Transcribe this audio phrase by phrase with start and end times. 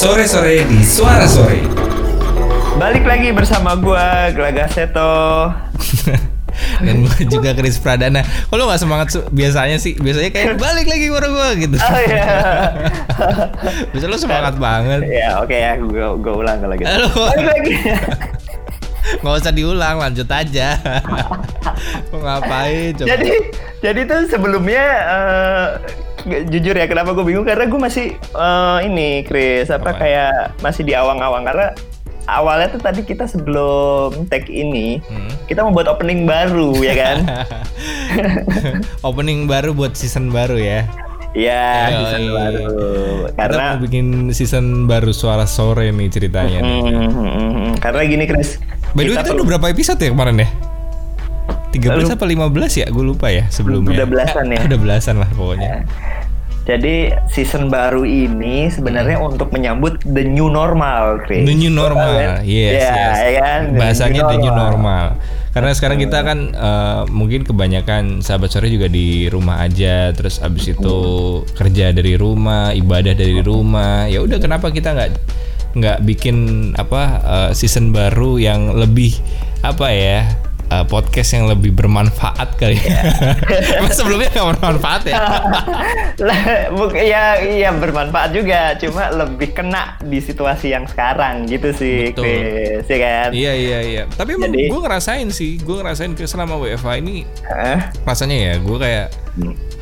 [0.00, 1.60] Sore-sore di Suara Sore.
[2.80, 5.12] Balik lagi bersama gua Gelaga Seto.
[6.80, 8.24] Dan gue juga Chris Pradana.
[8.48, 11.76] Kalau nggak semangat su- biasanya sih, biasanya kayak balik lagi bareng gue gitu.
[11.76, 12.24] Oh iya.
[13.92, 15.04] Bisa lo semangat banget.
[15.04, 16.88] ya oke ya, gua gua ulang kalau gitu.
[16.88, 17.08] Halo.
[17.36, 17.74] Balik lagi.
[19.20, 20.68] Nggak usah diulang, lanjut aja.
[22.08, 23.08] Mau ngapain coba?
[23.12, 23.32] jadi
[23.84, 25.66] jadi tuh sebelumnya eh,
[26.22, 29.98] jujur ya kenapa gue bingung karena gue masih eh, ini Chris apa Apa?
[29.98, 31.72] kayak masih di awang-awang karena
[32.26, 35.30] awalnya tuh tadi kita sebelum tag ini Hmm.
[35.44, 37.16] kita mau buat opening baru ya kan
[39.02, 40.84] Opening baru buat season baru ya.
[41.30, 42.66] Iya, season baru.
[43.24, 46.58] Kita Karena mau bikin season baru suara sore nih ceritanya.
[46.58, 46.80] nih.
[46.82, 47.70] Hmm, hmm, hmm.
[47.78, 48.58] karena gini Chris.
[48.92, 50.48] By the way, kita udah berapa episode ya kemarin ya?
[51.70, 52.86] 13 Lalu- apa 15 ya?
[52.90, 53.94] Gue lupa ya sebelumnya.
[53.94, 54.58] Udah belasan ya.
[54.68, 55.86] Udah belasan lah pokoknya.
[56.70, 61.42] Jadi season baru ini sebenarnya untuk menyambut the new normal, Chris.
[61.42, 61.50] Hmm.
[61.50, 62.12] The new normal,
[62.46, 63.14] yes, Ya, yes.
[63.18, 63.60] ya kan?
[63.74, 65.18] Bahasanya the new normal.
[65.50, 70.78] Karena sekarang kita kan eh, mungkin kebanyakan sahabat sore juga di rumah aja, terus abis
[70.78, 70.98] itu
[71.58, 74.06] kerja dari rumah, ibadah dari rumah.
[74.06, 75.10] Ya udah, kenapa kita nggak
[75.74, 76.36] nggak bikin
[76.78, 79.18] apa eh, season baru yang lebih
[79.66, 80.22] apa ya?
[80.70, 83.02] Eh, podcast yang lebih bermanfaat kali ya.
[83.82, 85.18] Emang sebelumnya nggak bermanfaat ya?
[87.00, 92.22] Ya, ya bermanfaat juga, cuma lebih kena di situasi yang sekarang gitu sih, Betul.
[92.28, 93.28] Chris, ya kan?
[93.32, 94.02] Iya iya iya.
[94.06, 97.90] Tapi emang Jadi- gue ngerasain sih, gue ngerasain ke selama WFH ini Hah?
[98.06, 99.06] rasanya ya gue kayak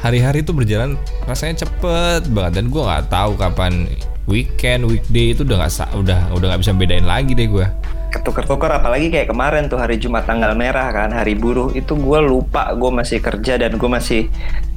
[0.00, 0.94] hari-hari tuh berjalan
[1.27, 3.84] rasanya cepet banget dan gue nggak tahu kapan
[4.31, 7.66] weekend weekday itu udah nggak udah udah nggak bisa bedain lagi deh gue
[8.08, 12.72] ketukar-tukar apalagi kayak kemarin tuh hari Jumat tanggal merah kan hari buruh itu gue lupa
[12.72, 14.32] gue masih kerja dan gue masih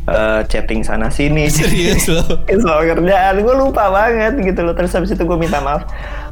[0.05, 2.25] eh, chatting sana sini serius loh
[2.59, 5.87] soal kerjaan gue lupa banget gitu loh terus habis itu gue minta maaf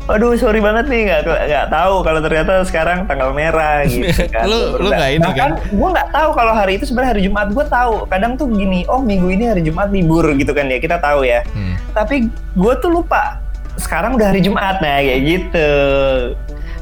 [0.10, 4.50] Aduh sorry banget nih nggak nggak tahu kalau ternyata sekarang tanggal merah gitu kan.
[4.50, 5.52] Lu- lu Bahkan- nggak ini kan?
[5.70, 8.10] Gue nggak tahu kalau hari itu sebenarnya hari Jumat gue tahu.
[8.10, 11.46] Kadang tuh gini, oh minggu ini hari Jumat libur gitu kan ya kita tahu ya.
[11.54, 11.78] Hmm.
[11.94, 13.38] Tapi gue tuh lupa
[13.78, 15.70] sekarang udah hari Jumat nah kayak gitu.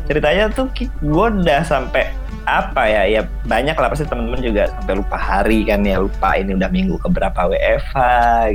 [0.08, 0.72] Ceritanya tuh
[1.04, 2.08] gue udah sampai
[2.48, 6.56] apa ya ya banyak lah pasti teman-teman juga sampai lupa hari kan ya lupa ini
[6.56, 7.96] udah minggu keberapa WFH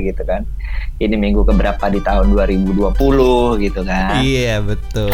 [0.01, 0.41] gitu kan.
[0.97, 2.97] Ini minggu keberapa di tahun 2020
[3.61, 4.17] gitu kan.
[4.25, 5.13] Iya betul.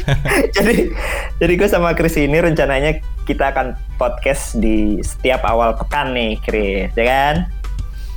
[0.56, 0.88] Jadi
[1.36, 2.96] jadi gue sama Chris ini rencananya
[3.28, 7.34] kita akan podcast di setiap awal pekan nih Chris ya kan?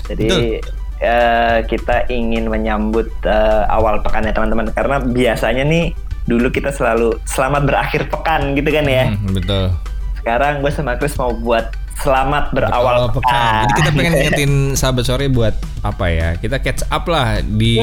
[0.07, 0.63] Jadi
[1.03, 4.71] eh, kita ingin menyambut eh, awal pekannya teman-teman.
[4.71, 9.71] Karena biasanya nih dulu kita selalu selamat berakhir pekan gitu kan ya Hmm, betul
[10.19, 15.07] sekarang gue sama Chris mau buat selamat berawal Awal pekan Jadi kita pengen ngingetin sahabat
[15.07, 16.29] sore buat apa ya?
[16.37, 17.73] Kita catch up lah di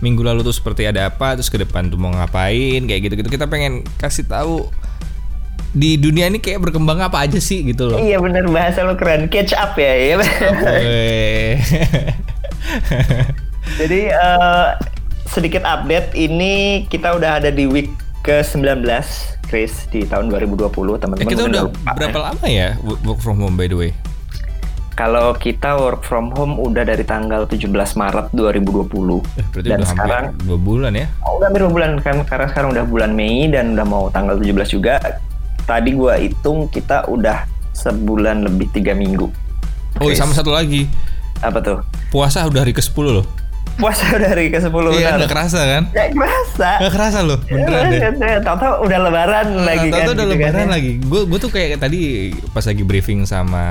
[0.00, 3.28] minggu lalu tuh seperti ada apa, terus ke depan tuh mau ngapain, kayak gitu-gitu.
[3.28, 4.72] Kita pengen kasih tahu
[5.76, 8.00] di dunia ini kayak berkembang apa aja sih gitu loh.
[8.00, 11.52] iya bener bahasa lo keren catch up ya ya Weh.
[13.78, 14.68] Jadi eh,
[15.28, 16.54] sedikit update ini
[16.86, 18.84] kita udah ada di week ke-19
[19.44, 21.16] Chris di tahun 2020 Eh, teman-teman.
[21.22, 22.24] kita mungkin udah lupa, berapa ya.
[22.24, 23.90] lama ya wo- work from home by the way?
[24.92, 29.22] Kalau kita work from home udah dari tanggal 17 Maret 2020.
[29.32, 31.06] Eh, berarti dan udah sekarang dua bulan ya?
[31.22, 34.34] oh, udah hampir dua bulan kan karena sekarang udah bulan Mei dan udah mau tanggal
[34.34, 34.98] 17 juga.
[35.62, 39.30] Tadi gua hitung kita udah sebulan lebih tiga minggu.
[39.96, 40.18] Oh Chris.
[40.18, 40.90] sama satu lagi
[41.38, 41.78] Apa tuh?
[42.08, 43.26] puasa udah hari ke 10 loh.
[43.76, 45.12] Puasa udah hari ke-10 Iya benar.
[45.18, 45.82] nggak kerasa kan?
[45.88, 46.70] Gak kerasa.
[46.78, 48.00] Nggak kerasa loh beneran deh.
[48.40, 50.02] Tahu-tahu udah lebaran lagi Nah, kan.
[50.02, 50.72] tahu-tahu udah gitu kan lebaran ya.
[50.72, 50.92] lagi.
[51.00, 52.00] Gue gue tuh kayak tadi
[52.48, 53.64] pas lagi briefing sama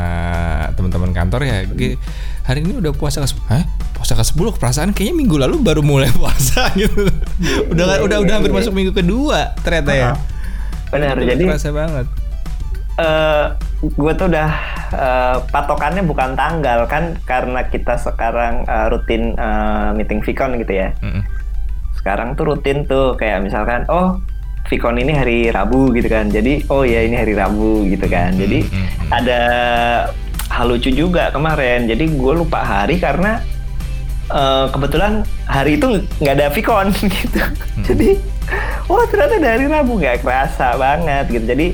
[0.74, 1.58] teman-teman kantor ya.
[1.66, 1.98] "Gi,
[2.44, 3.68] Hari ini udah puasa ke Hah?
[3.92, 7.04] Puasa ke 10 perasaan kayaknya minggu lalu baru mulai puasa gitu.
[7.68, 10.08] udah udah udah hampir masuk minggu kedua ternyata ya.
[10.88, 12.08] Benar, Udah jadi kerasa banget.
[12.98, 13.46] Eh
[13.78, 14.50] gue tuh udah
[14.90, 20.90] eh, patokannya bukan tanggal kan karena kita sekarang eh, rutin eh, meeting Vicon gitu ya.
[21.06, 21.22] Mm-mm.
[21.94, 24.18] Sekarang tuh rutin tuh kayak misalkan oh
[24.66, 26.34] Vicon ini hari Rabu gitu kan.
[26.34, 28.34] Jadi oh ya ini hari Rabu gitu kan.
[28.34, 29.14] Jadi Mm-mm.
[29.14, 29.42] ada
[30.50, 31.86] hal lucu juga kemarin.
[31.86, 33.46] Jadi gue lupa hari karena
[34.34, 36.90] eh, kebetulan hari itu nggak ada Vicon
[37.22, 37.42] gitu.
[37.86, 38.18] Jadi
[38.90, 41.46] wah ternyata dari Rabu nggak kerasa banget gitu.
[41.46, 41.68] Jadi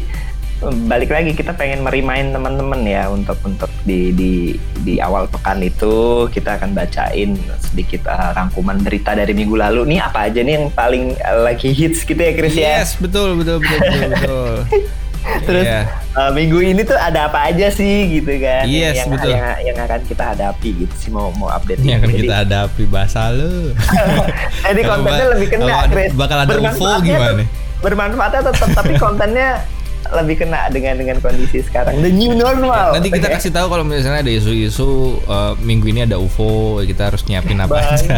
[0.83, 4.31] balik lagi kita pengen merimain teman-teman ya untuk untuk di di
[4.79, 5.93] di awal pekan itu
[6.27, 10.67] kita akan bacain sedikit uh, rangkuman berita dari minggu lalu nih apa aja nih yang
[10.69, 14.09] paling uh, lagi hits gitu ya Chris ya Yes, betul betul betul betul.
[14.09, 14.55] betul.
[15.23, 15.87] Terus Iya.
[16.19, 18.67] eh, minggu ini tuh ada apa aja sih gitu kan?
[18.67, 19.31] Yes, yang, betul.
[19.31, 21.79] yang yang akan kita hadapi gitu sih mau mau update.
[21.79, 23.71] Ini akan kita hadapi bahasa lu.
[24.67, 26.11] Jadi kontennya lebih kena, Chris.
[26.11, 27.39] bakal ada UFO gimana?
[27.39, 29.63] tet- Bermanfaatnya tetap, tapi kontennya
[30.11, 31.95] lebih kena dengan dengan kondisi sekarang.
[32.03, 32.99] The new normal.
[32.99, 33.35] Nanti kita Oke?
[33.39, 37.79] kasih tahu kalau misalnya ada isu-isu uh, minggu ini ada UFO, kita harus nyiapin apa
[37.79, 38.17] aja.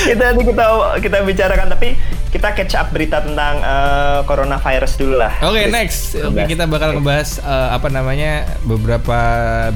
[0.00, 0.64] Kita nanti kita
[1.04, 1.92] kita bicarakan tapi
[2.32, 5.32] kita catch up berita tentang eh, coronavirus dulu lah.
[5.44, 5.72] Oke, Chris.
[5.74, 6.00] next.
[6.16, 6.48] Oke, Ngebahas.
[6.48, 8.32] kita bakal ngebahas uh, apa namanya
[8.64, 9.18] beberapa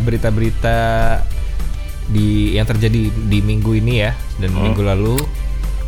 [0.01, 0.79] berita-berita
[2.09, 5.17] di yang terjadi di minggu ini ya dan minggu lalu.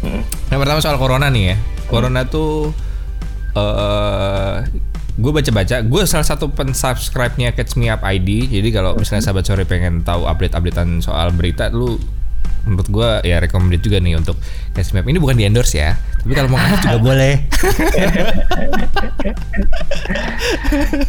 [0.04, 0.22] Hmm.
[0.52, 1.56] Yang pertama soal corona nih ya.
[1.86, 2.74] Corona tuh
[3.56, 4.56] eh
[5.16, 8.52] gue baca-baca, gue salah satu pensubscribe-nya Catch Me Up ID.
[8.52, 11.96] Jadi kalau misalnya sahabat sore pengen tahu update-updatean soal berita, lu
[12.68, 14.36] menurut gue ya recommended juga nih untuk
[14.76, 15.08] Catch Me Up.
[15.08, 17.34] Ini bukan di endorse ya, tapi kalau mau ngasih juga boleh.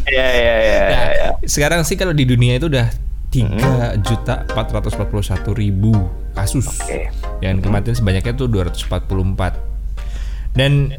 [0.07, 0.83] Iya iya iya.
[0.87, 1.29] Nah, iya.
[1.43, 2.87] sekarang sih kalau di dunia itu udah
[3.27, 5.91] tiga juta empat ratus empat puluh satu ribu
[6.31, 7.11] kasus Oke.
[7.43, 10.95] dan kematian sebanyaknya tuh 244 dan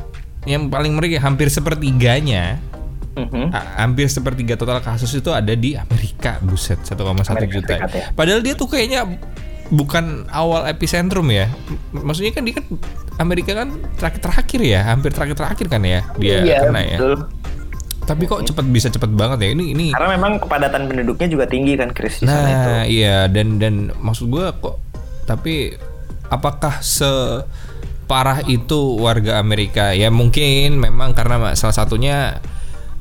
[0.48, 2.56] yang paling mengerikan hampir sepertiganya
[3.14, 3.50] Mhm.
[3.50, 8.04] a- hampir sepertiga total kasus itu ada di Amerika buset 1,1 Amerika juta Serikat ya.
[8.12, 9.04] padahal dia tuh kayaknya
[9.68, 11.50] bukan awal epicentrum ya
[11.92, 12.64] M- maksudnya kan dia kan
[13.18, 17.14] Amerika kan terakhir-terakhir ya hampir terakhir-terakhir kan ya dia iya, kena ya betul.
[18.06, 21.74] tapi kok cepat bisa cepat banget ya ini ini Karena memang kepadatan penduduknya juga tinggi
[21.74, 22.70] kan Chris di sana itu.
[22.70, 24.80] Nah, iya dan dan maksud gua kok
[25.24, 25.76] tapi
[26.24, 26.80] apakah
[28.08, 29.92] separah itu warga Amerika?
[29.92, 32.40] Ya mungkin memang karena salah satunya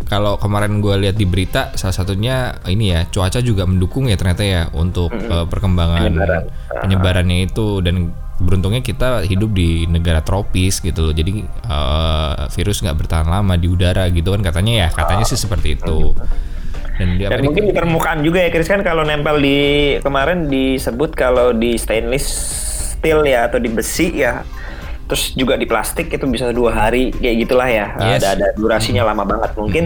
[0.03, 4.43] kalau kemarin gua lihat di berita salah satunya ini ya cuaca juga mendukung ya ternyata
[4.43, 6.43] ya untuk eh, perkembangan Penyebaran.
[6.83, 7.79] penyebarannya itu.
[7.79, 11.15] Dan beruntungnya kita hidup di negara tropis gitu loh.
[11.15, 14.87] Jadi eh, virus nggak bertahan lama di udara gitu kan katanya ya.
[14.91, 16.19] Katanya sih seperti itu.
[16.99, 21.15] Dan di Dan mungkin di permukaan juga ya Chris kan kalau nempel di kemarin disebut
[21.15, 22.27] kalau di stainless
[22.99, 24.43] steel ya atau di besi ya
[25.07, 28.21] terus juga di plastik itu bisa dua hari kayak gitulah ya Yes.
[28.21, 29.85] ada ada durasinya lama banget mungkin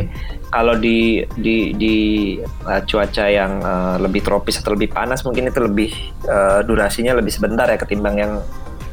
[0.49, 1.95] kalau di di di
[2.65, 5.93] uh, cuaca yang uh, lebih tropis atau lebih panas mungkin itu lebih
[6.25, 8.33] uh, durasinya lebih sebentar ya ketimbang yang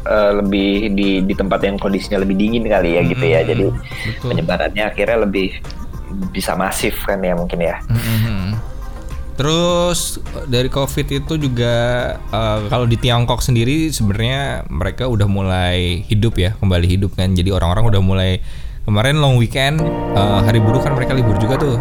[0.04, 3.50] uh, lebih di di tempat yang kondisinya lebih dingin kali ya gitu ya Mm-mm.
[3.50, 4.28] jadi Betul.
[4.28, 5.48] penyebarannya akhirnya lebih
[6.30, 8.27] bisa masif kan ya mungkin ya Mhm.
[9.38, 11.74] Terus dari COVID itu juga
[12.18, 17.32] eh, kalau di Tiongkok sendiri sebenarnya mereka udah mulai hidup ya, kembali hidup kan.
[17.32, 18.30] Jadi orang-orang udah mulai
[18.82, 19.78] kemarin long weekend
[20.12, 21.78] eh, hari buruh kan mereka libur juga tuh.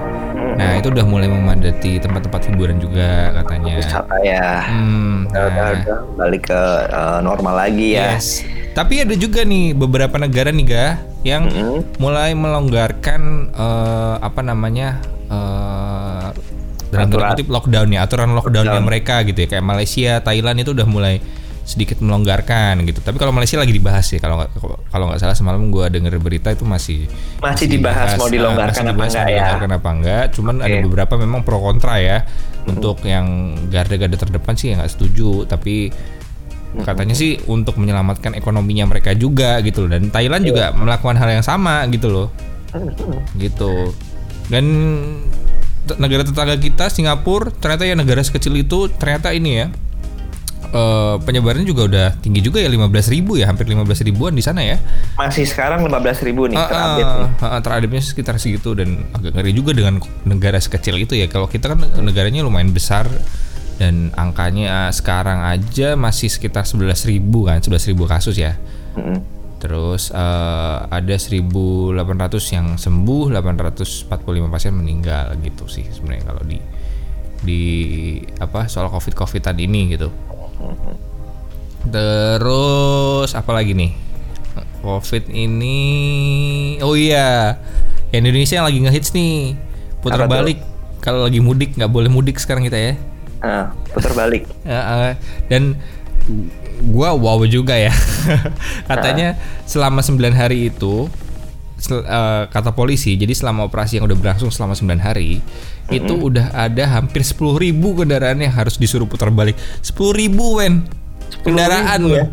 [0.57, 3.77] Nah itu udah mulai memadati tempat-tempat hiburan juga katanya.
[3.77, 8.42] wisata ya Hmm, udah, udah, nah, udah balik ke uh, normal lagi ya yes.
[8.74, 10.88] Tapi ada juga nih beberapa negara nih ga
[11.21, 11.98] yang Mhm.
[11.98, 14.98] mulai melonggarkan eh, apa namanya
[15.30, 15.87] eh,
[16.88, 18.88] dalam tanda kutip lockdown ya aturan lockdownnya Lockdown.
[18.88, 19.48] mereka gitu ya.
[19.48, 21.16] Kayak Malaysia Thailand itu udah mulai
[21.68, 23.04] sedikit melonggarkan gitu.
[23.04, 24.56] Tapi kalau Malaysia lagi dibahas sih kalau nggak
[24.88, 27.12] kalau nggak salah semalam gua denger berita itu masih
[27.44, 29.36] Masih dibahas mau ah, dilonggarkan masih apa dibahas enggak mau ya?
[29.36, 30.84] dilonggarkan apa enggak cuman ada Oke.
[30.88, 32.18] beberapa memang pro kontra ya.
[32.68, 35.44] Untuk yang garda-garda terdepan sih ya nggak setuju.
[35.44, 35.92] Tapi
[36.88, 40.00] katanya sih untuk menyelamatkan ekonominya mereka juga gitu loh.
[40.00, 42.28] Dan Thailand juga melakukan hal yang sama gitu loh.
[43.36, 43.92] Gitu.
[44.48, 44.66] Dan
[45.95, 49.66] negara tetangga kita Singapura ternyata ya negara sekecil itu ternyata ini ya
[50.68, 52.83] eh, penyebarannya juga udah tinggi juga ya 15.000
[53.14, 54.76] ribu ya hampir 15 ribuan di sana ya
[55.16, 57.30] masih sekarang 15.000 ribu nih Ah, terupdate nih.
[57.40, 61.71] ah, terupdate-nya sekitar segitu dan agak ngeri juga dengan negara sekecil itu ya kalau kita
[61.71, 63.07] kan negaranya lumayan besar
[63.78, 68.57] dan angkanya sekarang aja masih sekitar 11.000 ribu kan 11.000 ribu kasus ya.
[69.57, 76.61] Terus eh, ada 1.800 yang sembuh, 845 pasien meninggal gitu sih sebenarnya kalau di
[77.42, 77.61] di
[78.42, 80.09] apa soal covid covidan ini gitu.
[81.90, 83.92] Terus apa lagi nih?
[84.81, 85.78] Covid ini,
[86.81, 87.57] oh iya,
[88.09, 89.54] Indonesia yang lagi ngehits nih,
[90.02, 90.61] putar Apa balik.
[91.02, 92.94] Kalau lagi mudik nggak boleh mudik sekarang kita ya.
[93.37, 95.14] Ah, putar balik Ya, eh,
[95.45, 95.78] dan
[96.80, 97.94] gua wow juga ya.
[98.90, 101.10] Katanya selama 9 hari itu
[101.76, 105.40] sel- eh, kata polisi, jadi selama operasi yang udah berlangsung selama 9 hari
[105.88, 109.56] itu udah ada hampir 10.000 ribu kendaraan yang harus disuruh putar balik.
[109.81, 110.84] 10.000 ribu wen
[111.42, 112.18] kendaraan 10.000 loh.
[112.18, 112.26] ya.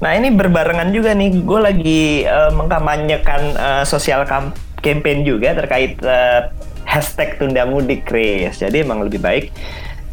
[0.00, 5.96] Nah ini berbarengan juga nih, gue lagi eh, mengkampanyekan eh, sosial kam- campaign juga terkait
[6.00, 6.40] eh,
[6.84, 8.56] hashtag tunda mudik, Chris.
[8.56, 9.52] Jadi emang lebih baik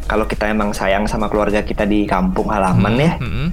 [0.02, 3.48] kalau kita emang sayang sama keluarga kita di kampung halaman ya, Mm-mm.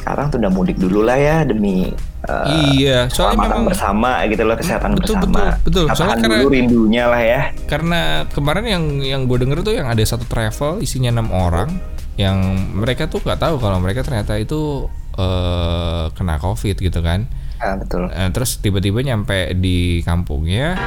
[0.00, 1.92] Sekarang tunda mudik dulu lah ya demi
[2.24, 5.60] eh, Iya, soalnya memang bersama gitu loh kesehatan Betul, bersama.
[5.60, 5.84] betul, betul.
[5.86, 7.40] Katakan Soalnya karena- dulu rindunya lah ya.
[7.64, 11.68] karena kemarin yang yang gue denger tuh yang ada satu travel isinya enam orang
[12.16, 12.36] yang
[12.74, 17.28] mereka tuh nggak tahu kalau mereka ternyata itu eh, kena covid gitu kan.
[17.56, 18.08] Ah, betul.
[18.08, 20.80] Eh, terus tiba-tiba nyampe di kampungnya,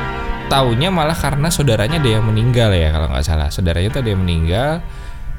[0.48, 3.50] taunya malah karena saudaranya ada yang meninggal ya kalau nggak salah.
[3.50, 4.82] Saudaranya tuh ada yang meninggal.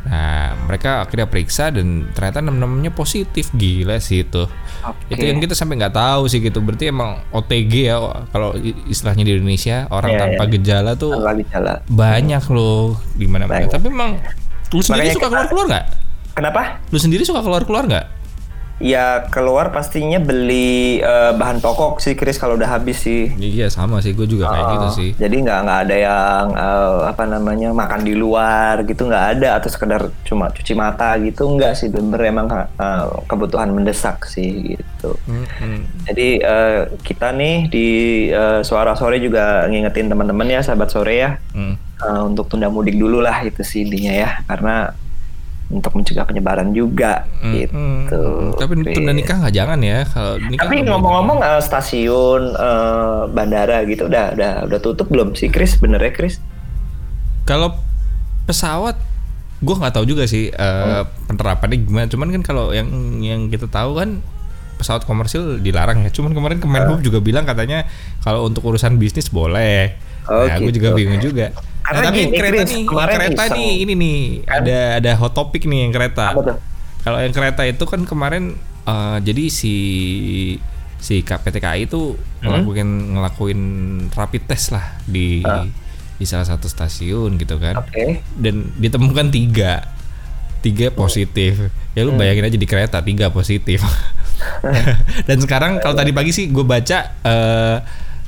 [0.05, 3.49] Nah, mereka akhirnya periksa dan ternyata enam-enamnya positif.
[3.51, 4.45] Gila sih itu.
[4.85, 5.11] Oke.
[5.11, 6.61] Itu yang kita sampai nggak tahu sih gitu.
[6.61, 7.97] Berarti emang OTG ya
[8.29, 8.53] kalau
[8.85, 10.53] istilahnya di Indonesia orang Iya, tanpa iya.
[10.53, 11.73] gejala tuh Tanpa gejala.
[11.87, 13.65] banyak loh di mana-mana.
[13.65, 14.21] Tapi emang
[14.71, 15.87] lu sendiri Makanya suka keluar-keluar nggak?
[16.35, 16.61] Kenapa?
[16.91, 18.07] Lu sendiri suka keluar-keluar nggak?
[18.83, 23.31] Ya keluar pastinya beli eh, bahan pokok sih Chris kalau udah habis sih.
[23.31, 25.11] Iya sama sih, gue juga kayak gitu Oh, sih.
[25.15, 29.71] Jadi nggak nggak ada yang eh, apa namanya makan di luar gitu nggak ada atau
[29.71, 35.15] sekedar cuma cuci mata gitu nggak sih bener emang eh, kebutuhan mendesak sih gitu.
[35.31, 35.87] Mm-mm.
[36.11, 37.89] Jadi eh, kita nih di
[38.29, 41.79] eh, suara sore juga ngingetin teman-teman ya sahabat sore ya Mm.
[41.79, 44.91] eh, untuk tunda mudik dulu lah itu sih intinya ya karena
[45.73, 47.81] untuk mencegah penyebaran juga Mm, gitu.
[48.53, 48.61] mm.
[48.61, 50.05] Tapi tunda nikah nggak jangan ya.
[50.05, 55.49] Kalau nikah Tapi ngomong-ngomong eh, stasiun eh, bandara gitu udah udah udah tutup belum sih
[55.49, 55.81] Chris?
[55.81, 56.37] Bener ya Chris?
[57.45, 57.77] Kalau
[58.45, 58.97] pesawat,
[59.61, 62.07] gue nggak tahu juga sih eh, penerapannya gimana.
[62.13, 62.89] Cuman kan kalau yang
[63.25, 64.21] yang kita tahu kan
[64.77, 66.11] pesawat komersil dilarang ya.
[66.13, 67.89] Cuman kemarin Kemenhub juga bilang katanya
[68.21, 69.97] kalau untuk urusan bisnis boleh.
[70.25, 70.79] Oh, nah, gue gitu.
[70.79, 71.47] juga bingung juga.
[71.81, 73.55] Karena nah, tapi gini, kereta Chris, nih, kereta iseng.
[73.55, 76.27] nih ini nih ada ada hot topic nih yang kereta.
[77.01, 79.75] Kalau yang kereta itu kan kemarin eh, jadi si
[80.97, 82.49] si KPTKI itu Hmm?
[82.61, 83.61] ngelakuin ngelakuin
[84.11, 85.65] rapid test lah di Ah.
[86.15, 88.21] di salah satu stasiun gitu kan Oke.
[88.35, 89.85] dan ditemukan tiga
[90.61, 91.57] tiga positif
[91.93, 93.81] ya lu bayangin aja di kereta tiga positif
[95.29, 97.77] dan sekarang kalau tadi pagi sih gue baca eh,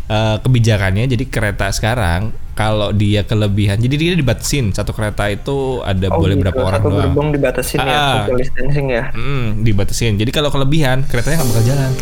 [0.06, 6.08] eh, kebijakannya jadi kereta sekarang kalau dia kelebihan jadi dia dibatasin satu kereta itu ada
[6.08, 6.42] Oh, boleh gitu.
[6.48, 8.14] berapa orang Satu doang gerbong dibatasin ya, Ah.
[8.22, 9.04] social distancing ya.
[9.12, 10.16] Hmm, dibatasin.
[10.16, 11.92] Jadi kalau kelebihan keretanya nggak bakal jalan.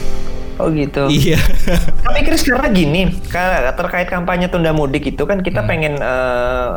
[0.54, 1.02] Oh gitu.
[1.10, 1.42] Iya.
[2.06, 5.44] Tapi Chris karena gini, karena terkait kampanye tunda mudik itu kan Hmm.
[5.44, 6.70] kita pengen eh,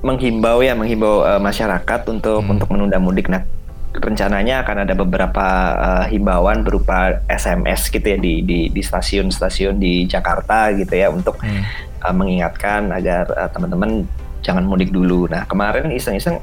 [0.00, 2.52] menghimbau ya, menghimbau eh, masyarakat untuk Hmm.
[2.54, 3.26] untuk menunda mudik.
[3.26, 3.42] Nah,
[3.98, 10.04] rencananya akan ada beberapa eh, himbauan berupa SMS gitu ya di di di stasiun-stasiun di
[10.04, 11.62] Jakarta gitu ya untuk Hmm.
[11.98, 14.04] eh, mengingatkan agar eh, teman-teman
[14.40, 15.26] jangan mudik dulu.
[15.26, 16.38] Nah, kemarin iseng-iseng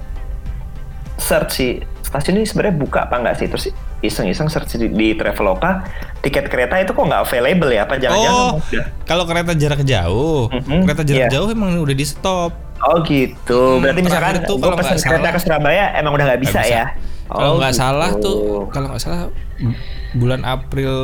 [1.15, 3.65] search sih stasiun ini sebenarnya buka apa enggak sih terus
[4.00, 5.88] iseng-iseng search di, di Traveloka
[6.19, 10.51] tiket kereta itu kok nggak available ya apa jangan-jangan Oh, udah kalau kereta jarak jauh,
[10.51, 11.29] Mhm, kereta jarak iya.
[11.31, 12.51] jauh emang udah di stop.
[12.81, 16.60] oh gitu Hmm, berarti misalkan gue kalau pesan kereta ke Surabaya emang udah nggak bisa,
[16.62, 16.91] ya
[17.34, 17.82] Kalau Oh, nggak gitu.
[17.82, 18.38] salah tuh,
[18.70, 19.20] kalau nggak salah
[19.56, 19.80] bu-
[20.16, 20.96] bulan April,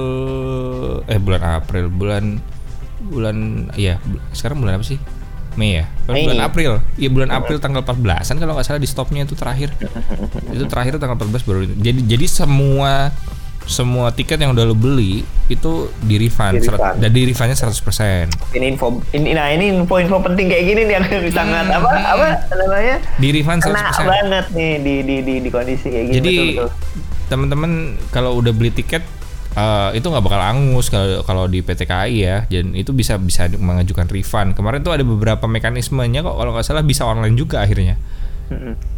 [1.05, 2.38] eh bulan April, bulan
[3.01, 3.36] bulan,
[3.74, 5.00] iya bu- sekarang bulan apa sih?
[5.55, 5.86] Mei ya?
[6.05, 6.24] Mei.
[6.24, 6.71] Bulan April.
[6.95, 9.74] Iya bulan April tanggal 14-an kalau nggak salah di stopnya itu terakhir.
[10.48, 11.59] itu terakhir tanggal 14 baru.
[11.67, 13.09] Jadi jadi semua
[13.69, 15.71] semua tiket yang udah lo beli itu
[16.01, 16.97] di refund, Di refund.
[16.97, 18.57] dan di refundnya 100%.
[18.57, 22.97] ini info ini nah ini info-info penting kayak gini nih yang sangat apa apa namanya
[23.15, 24.09] Di refund kena 100%.
[24.09, 26.35] banget nih di di di, di kondisi kayak gini Jadi
[27.29, 27.71] teman-teman
[28.09, 29.05] kalau udah beli tiket
[29.53, 33.45] eh, itu nggak bakal angus kalau kalau di PT KAI ya, dan itu bisa bisa
[33.51, 34.57] mengajukan refund.
[34.57, 38.01] Kemarin tuh ada beberapa mekanismenya kok kalau nggak salah bisa online juga akhirnya.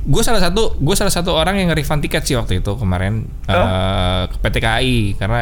[0.08, 4.22] Gue salah satu gue salah satu orang yang refund tiket sih waktu itu kemarin eh,
[4.32, 5.40] ke PT KAI karena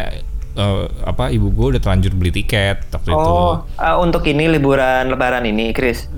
[0.58, 3.30] eh, apa ibu gue udah terlanjur beli tiket waktu itu.
[3.32, 6.10] oh eh, untuk ini liburan lebaran ini Chris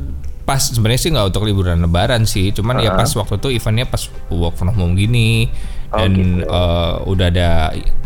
[0.41, 4.09] Pas sebenarnya sih nggak untuk liburan lebaran sih, cuman ya pas waktu itu eventnya pas
[4.33, 5.47] work from home gini
[5.91, 6.47] Oh, dan gitu.
[6.47, 7.49] eh, udah ada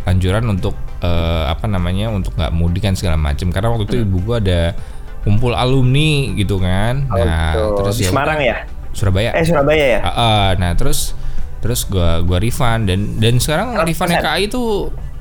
[0.10, 0.74] anjuran untuk
[1.06, 4.74] eh, apa namanya untuk nggak mudik kan segala macam karena waktu itu ibu gua ada
[5.22, 7.06] kumpul alumni gitu kan.
[7.06, 7.14] Hmm.
[7.14, 7.66] Oh, nah, gitu.
[7.78, 8.58] terus di ya Semarang ya
[8.96, 9.30] Surabaya.
[9.32, 11.12] eh Surabaya ya Ah, ah, nah terus
[11.60, 14.32] terus gua gua refund dan dan sekarang refundnya persen?
[14.34, 14.64] KAI itu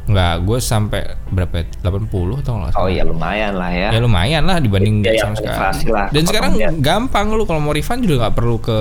[0.04, 1.64] nggak gue sampai berapa ya?
[1.82, 2.04] 80
[2.38, 5.74] atau nggak oh iya lumayan lah ya Ya lumayan lah dibanding Ya, sama sekarang.
[5.88, 6.06] lah.
[6.10, 6.68] Dan sekarang dia.
[6.70, 8.78] gampang lu kalau mau refund juga nggak perlu ke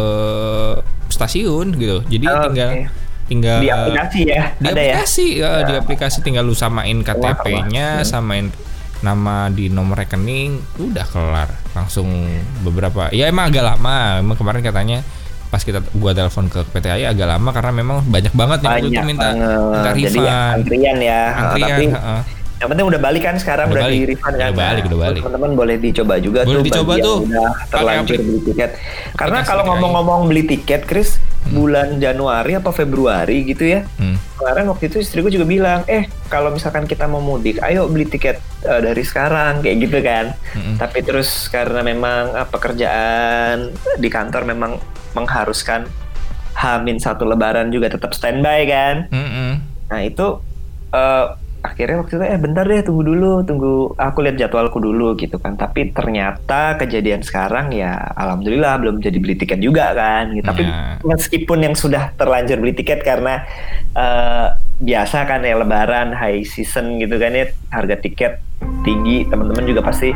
[1.07, 2.03] stasiun gitu.
[2.05, 2.83] Jadi Oh, tinggal oke.
[3.23, 7.87] tinggal di aplikasi ya di ada ya aplikasi ya, di aplikasi tinggal lu samain KTP-nya,
[7.97, 8.05] Hmm.
[8.05, 8.45] samain
[9.03, 11.49] nama di nomor rekening, udah kelar.
[11.75, 12.07] Langsung
[12.63, 13.11] beberapa.
[13.11, 14.23] Ya emang agak lama.
[14.23, 15.03] Emang kemarin katanya
[15.53, 19.29] pas kita gua telepon ke PTI agak lama karena memang banyak banget yang itu minta
[19.29, 19.43] banget.
[19.53, 20.55] minta jadi ya, refund.
[20.57, 22.21] antrian ya Antrian, tapi heeh.
[22.61, 23.97] Yang penting udah balik kan sekarang Udah udah, balik.
[23.97, 24.49] di refund kan.
[24.51, 25.21] Udah balik, udah balik.
[25.21, 27.17] Teman-teman boleh dicoba juga Boleh tuh dicoba tuh.
[27.27, 28.71] Udah terlanjur beli tiket.
[29.17, 31.19] Karena aplikasi kalau ngomong-ngomong beli tiket, Chris,
[31.51, 33.83] bulan Januari atau Februari gitu ya.
[33.99, 34.15] Hmm.
[34.39, 38.39] Kemarin waktu itu istriku juga bilang, eh kalau misalkan kita mau mudik, ayo beli tiket
[38.63, 40.25] eh, dari sekarang kayak gitu kan.
[40.55, 40.75] Mm-mm.
[40.79, 44.79] Tapi terus karena memang eh, pekerjaan di kantor memang
[45.13, 45.85] mengharuskan
[46.53, 48.95] Hamin satu Lebaran juga tetap standby kan.
[49.11, 49.51] Mm-mm.
[49.91, 50.39] Nah itu
[50.95, 51.25] eh,
[51.63, 55.55] akhirnya waktu itu eh bentar deh tunggu dulu, tunggu aku lihat jadwalku dulu gitu kan.
[55.55, 60.35] Tapi ternyata kejadian sekarang ya alhamdulillah belum jadi beli tiket juga kan.
[60.35, 60.43] Gitu.
[60.43, 60.99] Tapi Ya.
[61.07, 63.47] meskipun yang sudah terlanjur beli tiket karena
[63.95, 64.47] eh,
[64.83, 68.43] biasa kan ya Lebaran high season gitu kan ya harga tiket
[68.83, 70.11] tinggi, teman-teman juga pasti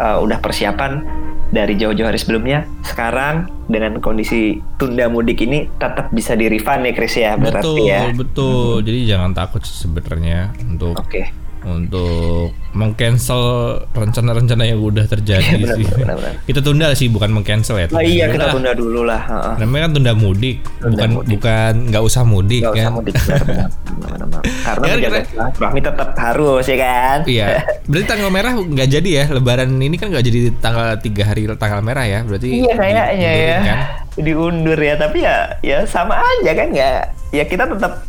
[0.00, 1.04] eh, udah persiapan
[1.52, 2.64] dari jauh-jauh hari sebelumnya.
[2.82, 7.76] Sekarang dengan kondisi tunda mudik ini tetap bisa di refund ya Chris ya berarti Betul,
[7.86, 8.00] ya.
[8.10, 8.72] betul.
[8.82, 11.28] Jadi jangan takut sebenarnya untuk Oke.
[11.64, 13.42] Untuk mengcancel
[13.90, 15.86] rencana-rencana yang udah terjadi Benar, sih.
[15.86, 16.32] benar, benar.
[16.42, 17.86] Kita tunda sih bukan mengcancel ya.
[17.88, 18.72] Oh iya kita Tunda.
[18.72, 19.22] dulu lah.
[19.56, 21.28] Namanya kan tunda mudik, Tunda bukan mudik.
[21.30, 22.92] bukan nggak usah mudik Nggak usah kan.
[22.92, 24.42] mudik benar, benar, benar, benar.
[24.66, 27.18] Karena Ya, menjaga karena- silaturahmi tetap harus ya kan.
[27.24, 27.46] Iya,
[27.90, 29.24] berarti tanggal merah nggak jadi ya.
[29.28, 32.20] Lebaran ini kan nggak jadi tanggal tiga hari tanggal merah ya.
[32.22, 33.58] Berarti Iya kayaknya ya.
[33.60, 33.78] kan?
[34.14, 36.90] Diundur ya, tapi ya ya sama aja kan ya.
[37.30, 38.04] Ya kita tetap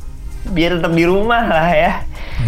[0.53, 1.91] biar tetap di rumah lah ya.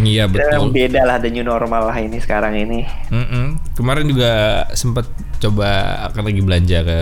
[0.02, 0.72] Iya betul.
[0.72, 2.86] beda lah the new normal lah ini sekarang ini.
[3.10, 3.76] Mm-mm.
[3.76, 5.10] Kemarin juga sempat
[5.42, 7.00] coba akan lagi belanja ke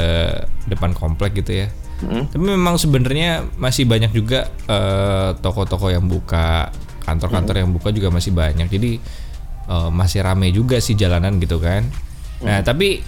[0.72, 1.67] depan komplek gitu ya.
[2.03, 2.27] Hmm.
[2.27, 6.74] Tapi memang sebenarnya masih banyak juga eh, toko-toko yang buka,
[7.07, 8.67] kantor-kantor yang buka juga masih banyak.
[8.67, 8.91] Jadi
[9.69, 11.88] eh, masih rame juga sih jalanan gitu kan.
[12.43, 13.00] Nah, tapi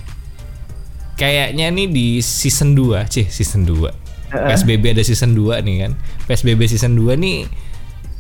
[1.20, 4.06] kayaknya nih di season 2, cih season 2.
[4.36, 5.92] PSBB ada season 2 nih kan.
[6.28, 7.48] PSBB season 2 nih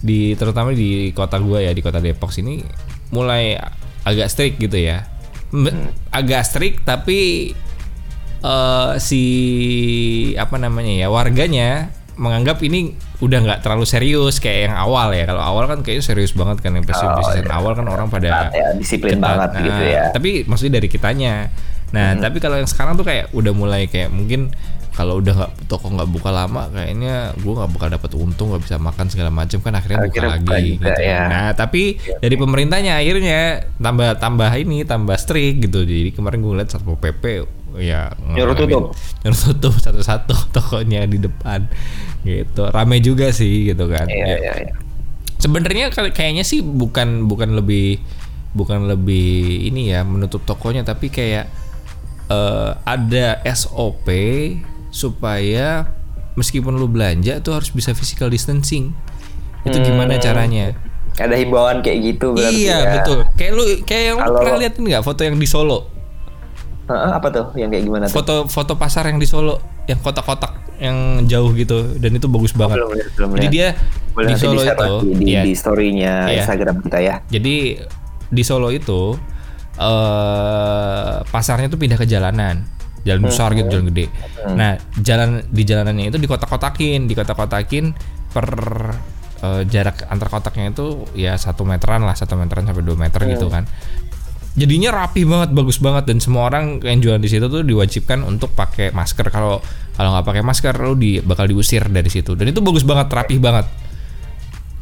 [0.06, 2.62] di terutama di kota gua ya, di kota Depok sini
[3.10, 3.58] mulai
[4.02, 5.02] agak strict gitu ya.
[5.50, 7.50] M- Agak strict tapi
[8.38, 9.24] eh si
[10.36, 15.42] apa namanya ya warganya menganggap ini udah nggak terlalu serius kayak yang awal ya kalau
[15.42, 17.54] awal kan kayaknya serius banget kan yang PSBB Oh, season iya.
[17.54, 20.04] awal kan orang pada Ketat ya, disiplin banget Nah, gitu ya.
[20.12, 21.34] tapi maksudnya dari kitanya
[21.88, 24.52] nah tapi kalau yang sekarang tuh kayak udah mulai kayak mungkin
[24.96, 28.76] kalau udah nggak toko nggak buka lama kayaknya gua nggak bakal dapat untung nggak bisa
[28.78, 31.20] makan segala macam kan akhirnya buka Akhirnya buka lagi juga, gitu ya.
[31.26, 31.82] nah tapi
[32.18, 33.40] dari pemerintahnya akhirnya
[33.76, 37.44] tambah tambah ini tambah strict gitu jadi kemarin gue ngeliat satpol pp
[37.76, 38.96] ya Nyuruh tutup.
[39.22, 41.68] nyuruh tutup satu-satu tokonya di depan
[42.22, 44.74] gitu rame juga sih gitu kan Iya Ya, iya iya.
[45.36, 48.00] Sebenarnya kay- kayaknya sih bukan bukan lebih
[48.52, 49.28] bukan lebih
[49.68, 51.52] ini ya menutup tokonya tapi kayak
[52.28, 54.08] eh, ada SOP
[54.96, 55.92] supaya
[56.34, 58.96] meskipun lu belanja tuh harus bisa physical distancing.
[59.62, 60.72] Itu gimana caranya?
[61.16, 62.38] Ada himbauan kayak gitu Hmm.
[62.38, 62.92] berarti Iya, ya.
[62.94, 63.20] betul.
[63.36, 65.80] Kayak lu kayak yang lu Kalau- pernah liatin nggak foto yang di Solo?
[66.86, 68.14] Heeh, apa tuh yang kayak gimana tuh?
[68.14, 72.78] Foto foto pasar yang di Solo yang kotak-kotak yang jauh gitu dan itu bagus banget.
[72.78, 73.52] Belum lihat, belum Jadi lihat.
[73.52, 73.68] dia
[74.12, 76.36] Boleh di Solo itu di, iya, di story-nya Iya.
[76.38, 77.16] Instagram kita ya.
[77.26, 77.56] Jadi
[78.28, 79.16] di Solo itu
[79.78, 82.64] eh pasarnya tuh pindah ke jalanan,
[83.06, 84.10] jalan besar gitu, jalan gede.
[84.58, 87.94] Nah, jalan di jalanannya itu dikotak-kotakin, dikotak-kotakin
[88.34, 88.50] per
[89.46, 93.48] eh, jarak antar kotaknya itu ya satu meteran lah, satu meteran sampai dua meter gitu
[93.48, 93.70] kan.
[94.56, 98.56] Jadinya rapi banget, bagus banget dan semua orang yang jualan di situ tuh diwajibkan untuk
[98.56, 99.28] pakai masker.
[99.28, 99.60] Kalau
[99.96, 102.40] kalau nggak pakai masker, lu di bakal diusir dari situ.
[102.40, 103.68] Dan itu bagus banget, rapih banget.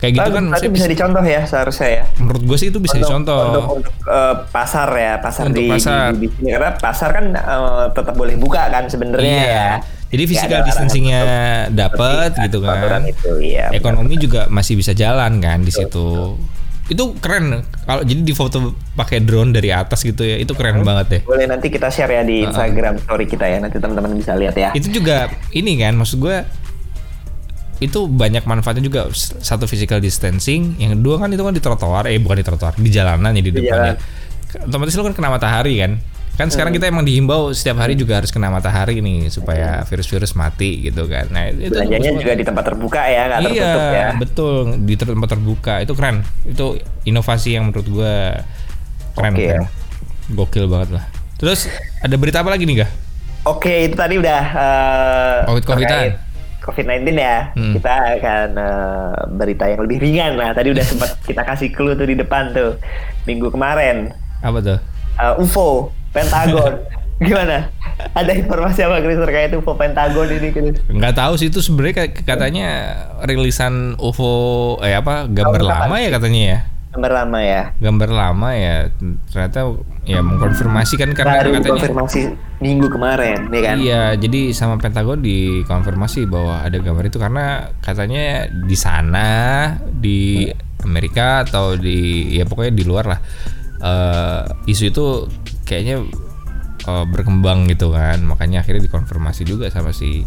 [0.03, 2.03] Kayak gitu Bagus, kan, berarti maksudnya bisa dicontoh ya seharusnya ya.
[2.19, 3.39] menurut gue sih itu bisa Untuk- dicontoh.
[3.47, 6.07] Untuk, untuk, eh, pasar ya, pasar Untuk di, pasar.
[6.11, 9.47] di, di sini karena pasar kan eh, tetap boleh buka kan sebenarnya Iya.
[9.47, 9.71] ya.
[10.11, 11.21] Jadi physical larangan distancingnya
[11.71, 13.01] dapat gitu kan.
[13.01, 13.79] Itu, iya, benar.
[13.79, 16.35] Ekonomi juga masih bisa jalan kan di situ.
[16.85, 17.63] Itu keren.
[17.63, 21.21] Kalau jadi di foto pakai drone dari atas gitu ya, itu keren banget deh.
[21.23, 23.57] Boleh nanti kita share ya di Instagram story kita ya.
[23.57, 24.69] Nanti teman-teman bisa lihat ya.
[24.75, 26.43] Itu juga ini kan maksud gue
[27.83, 29.11] itu banyak manfaatnya juga.
[29.15, 30.79] Satu physical distancing.
[30.79, 32.07] Yang kedua kan itu kan di trotoar.
[32.07, 32.73] Eh bukan di trotoar.
[32.79, 33.99] Di jalanan ya di Di depannya.
[34.63, 35.99] Otomatis lu kan kena matahari kan?
[36.33, 40.81] Kan sekarang kita emang dihimbau setiap hari juga harus kena matahari nih supaya virus-virus mati
[40.89, 41.29] gitu kan.
[41.29, 44.07] Nah itu Belanjanya juga di tempat terbuka ya, nggak iya tertutup ya.
[44.17, 44.55] betul.
[44.81, 45.73] Di tempat terbuka.
[45.85, 46.25] Itu keren.
[46.41, 48.41] Itu inovasi yang menurut gua
[49.13, 49.45] keren Oke.
[49.45, 49.65] keren.
[50.33, 51.05] Gokil banget lah.
[51.37, 51.69] Terus
[52.01, 52.91] ada berita apa lagi nih gak
[53.43, 56.22] Oke, itu tadi udah eh, Covid-Covidan.
[56.63, 57.51] Terkait COVID-19 ya.
[57.51, 57.73] Hmm.
[57.75, 60.55] Kita akan eh, berita yang lebih ringan lah.
[60.55, 62.79] Tadi udah sempat kita kasih clue tuh di depan tuh
[63.23, 64.15] minggu kemarin.
[64.39, 64.79] apa tuh
[65.13, 66.79] Eh, UFO, Pentagon.
[67.21, 67.69] Gimana?
[68.11, 70.75] Ada informasi apa Chris terkait UFO Pentagon ini Chris?
[70.89, 72.67] nggak tahu sih itu sebenarnya katanya
[73.21, 74.33] rilisan UFO
[74.81, 76.59] eh apa gambar Tahun kapan lama ya katanya ya
[76.93, 78.75] gambar lama ya gambar lama ya
[79.33, 79.59] ternyata
[80.05, 82.19] ya mengkonfirmasi kan karena baru katanya konfirmasi
[82.61, 88.45] minggu kemarin ya kan Iya, jadi sama Pentagon dikonfirmasi bahwa ada gambar itu karena katanya
[88.47, 89.27] di sana
[89.89, 90.47] di
[90.85, 93.19] Amerika atau di ya pokoknya di luar lah
[93.81, 95.05] eh, isu itu
[95.65, 96.05] kayaknya
[96.85, 100.21] eh, berkembang gitu kan, makanya akhirnya dikonfirmasi juga sama si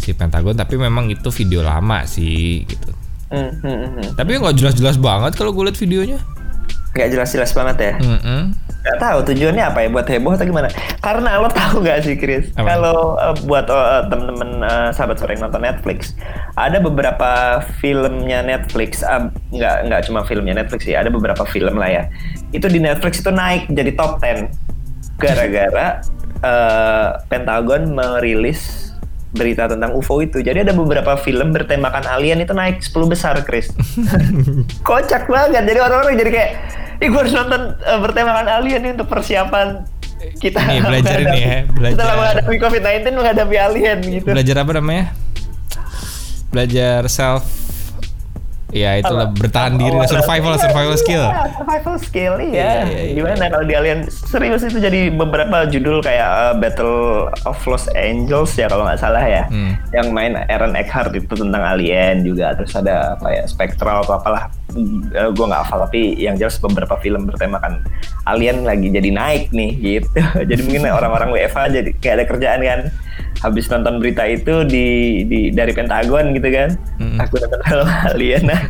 [0.00, 0.56] si Pentagon.
[0.56, 2.95] Tapi memang itu video lama sih gitu.
[3.26, 4.08] Hmm, hmm, hmm, hmm.
[4.14, 6.18] Tapi nggak jelas-jelas banget kalau gue lihat videonya.
[6.96, 8.56] nggak jelas-jelas banget ya Mm-mm.
[8.80, 10.70] Gak tahu tujuannya apa ya buat heboh atau gimana?
[11.02, 12.54] Karena lo tahu gak sih Chris?
[12.54, 16.14] Kalau eh, buat eh, temen-temen eh, sahabat sore yang nonton Netflix,
[16.54, 21.90] ada beberapa filmnya Netflix, ah, nggak nggak cuma filmnya Netflix sih, ada beberapa film lah
[21.90, 22.02] ya.
[22.54, 24.46] Itu di Netflix itu naik jadi top 10
[25.18, 25.98] gara-gara
[26.46, 28.94] eh, Pentagon merilis
[29.34, 30.38] berita tentang UFO itu.
[30.40, 33.72] Jadi ada beberapa film bertemakan alien itu naik 10 besar, Chris.
[34.88, 35.66] Kocak banget.
[35.66, 36.50] Jadi orang-orang jadi kayak,
[37.02, 39.82] ih gue harus nonton eh, bertemakan alien ini untuk persiapan
[40.40, 41.96] kita Ini, belajar ini ya, belajar.
[42.00, 44.28] Setelah menghadapi COVID-19 menghadapi alien gitu.
[44.32, 45.04] Belajar apa namanya?
[46.48, 47.65] Belajar self
[48.74, 51.24] Ya itulah bertahan diri, Oh, survival, iya, survival iya, skill.
[51.54, 52.50] survival skill iya.
[52.50, 53.14] Iya, iya, iya.
[53.14, 58.50] Gimana kalau di Alien serius itu jadi beberapa judul kayak uh, Battle of Los Angeles
[58.58, 59.46] ya kalau nggak salah ya.
[59.46, 59.78] Hmm.
[59.94, 62.58] Yang main Aaron Eckhart itu tentang alien juga.
[62.58, 64.50] Terus ada apa ya Spectral atau apalah.
[64.74, 67.80] Uh, gue nggak hafal tapi yang jelas beberapa film bertemakan
[68.26, 70.08] alien lagi jadi naik nih gitu.
[70.50, 72.80] jadi mungkin orang-orang WFA jadi kayak ada kerjaan kan.
[73.36, 74.86] Habis nonton berita itu di,
[75.28, 76.74] di dari Pentagon gitu kan.
[76.98, 77.20] Mm-mm.
[77.20, 78.60] Aku nonton film alien nah.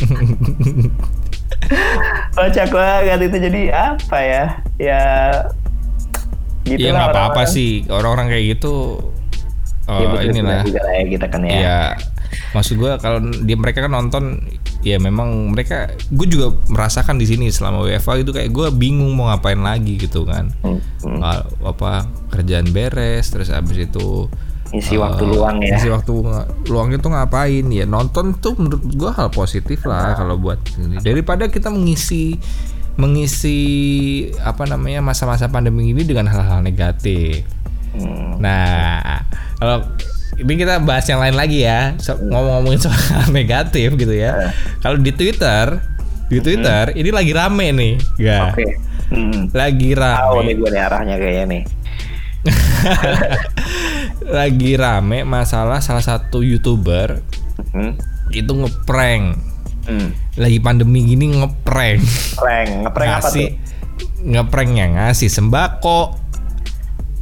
[2.37, 4.45] Kocak banget itu jadi apa ya?
[4.77, 5.03] Ya
[6.67, 9.01] gitu Ya nggak apa-apa sih orang-orang kayak gitu.
[9.87, 10.61] Oh Ya, betul, inilah.
[10.61, 11.55] betul juga lah ya kita kan ya.
[11.57, 11.81] Ya
[12.53, 14.43] maksud gue kalau dia mereka kan nonton
[14.81, 19.29] ya memang mereka gue juga merasakan di sini selama WFA itu kayak gue bingung mau
[19.29, 20.53] ngapain lagi gitu kan.
[20.63, 21.21] Hmm,
[21.63, 24.31] apa kerjaan beres terus abis itu
[24.75, 25.79] Isi eh, waktu luang ya.
[25.79, 27.65] isi waktu nga- luang itu ngapain?
[27.71, 30.99] Ya nonton tuh menurut gue hal positif lah kalau buat ini.
[30.99, 32.35] Daripada kita mengisi
[32.97, 33.59] mengisi
[34.41, 37.47] apa namanya masa-masa pandemi ini dengan hal-hal negatif.
[37.95, 38.41] Hmm.
[38.43, 39.23] Nah,
[39.57, 39.87] kalau
[40.37, 43.01] ini kita bahas yang lain lagi ya, so- ngomong-ngomongin soal
[43.37, 44.53] negatif gitu ya.
[44.79, 45.81] Kalau di Twitter,
[46.29, 48.53] di Twitter ini lagi rame nih, ya.
[48.53, 48.67] Oke.
[49.07, 49.49] Hmm.
[49.51, 51.63] Lagi Tahu nih rame, gue nih arahnya kayaknya nih.
[54.39, 57.19] lagi rame masalah salah satu youtuber
[57.73, 57.97] Hmm.
[58.29, 59.37] itu ngeprank.
[59.85, 60.13] Hmm.
[60.37, 62.01] Lagi pandemi gini ngeprank.
[62.37, 63.51] Prank, ngeprank apa tuh?
[64.17, 66.26] ngepranknya ngasih sembako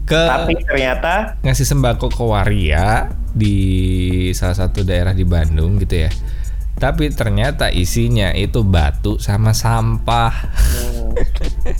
[0.04, 3.58] ke Tapi ternyata ngasih sembako ke waria di
[4.36, 6.10] salah satu daerah di Bandung gitu ya.
[6.74, 10.32] Tapi ternyata isinya itu batu sama sampah.
[10.34, 11.14] hmm,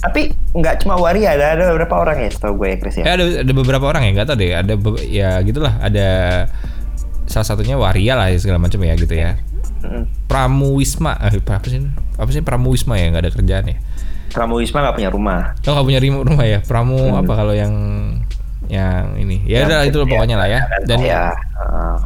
[0.01, 3.05] tapi nggak cuma waria ada ada beberapa orang ya setahu gue ya Chris ya.
[3.05, 4.51] Ya ada ada beberapa orang ya nggak tahu deh.
[4.55, 4.75] Ada
[5.11, 5.75] ya gitulah.
[5.83, 6.09] Ada
[7.27, 9.37] salah satunya waria lah ya, segala macam ya gitu ya.
[9.85, 10.09] Hmm.
[10.31, 11.83] Pramu Wisma, eh, apa sih?
[12.17, 13.77] Apa sih Pramu Wisma ya nggak ada kerjaan ya?
[14.31, 15.41] Pramu Wisma nggak punya rumah.
[15.67, 16.59] Oh nggak punya rumah ya?
[16.63, 17.75] Pramu apa kalau yang
[18.69, 19.45] yang ini?
[19.45, 20.61] Ya udah itu pokoknya lah ya.
[20.85, 21.33] Dan ya.
[21.57, 21.97] uh,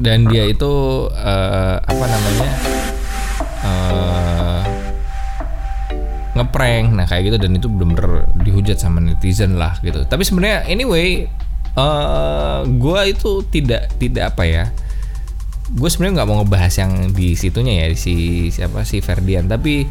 [0.00, 0.72] dan dia itu
[1.12, 2.50] eh, apa namanya
[3.62, 4.60] eh
[6.32, 11.28] ngeprank nah kayak gitu dan itu bener-bener dihujat sama netizen lah gitu tapi sebenarnya anyway
[11.76, 14.64] eh gua itu tidak tidak apa ya
[15.72, 18.14] gue sebenarnya nggak mau ngebahas yang di situnya ya di si
[18.52, 19.88] siapa si Ferdian tapi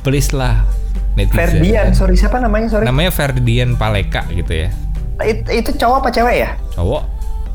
[0.00, 0.64] please lah
[1.20, 2.88] netizen Ferdian, sorry siapa namanya sorry?
[2.88, 4.72] namanya Ferdian Paleka gitu ya
[5.20, 6.50] It- itu cowok apa cewek ya?
[6.72, 7.02] cowok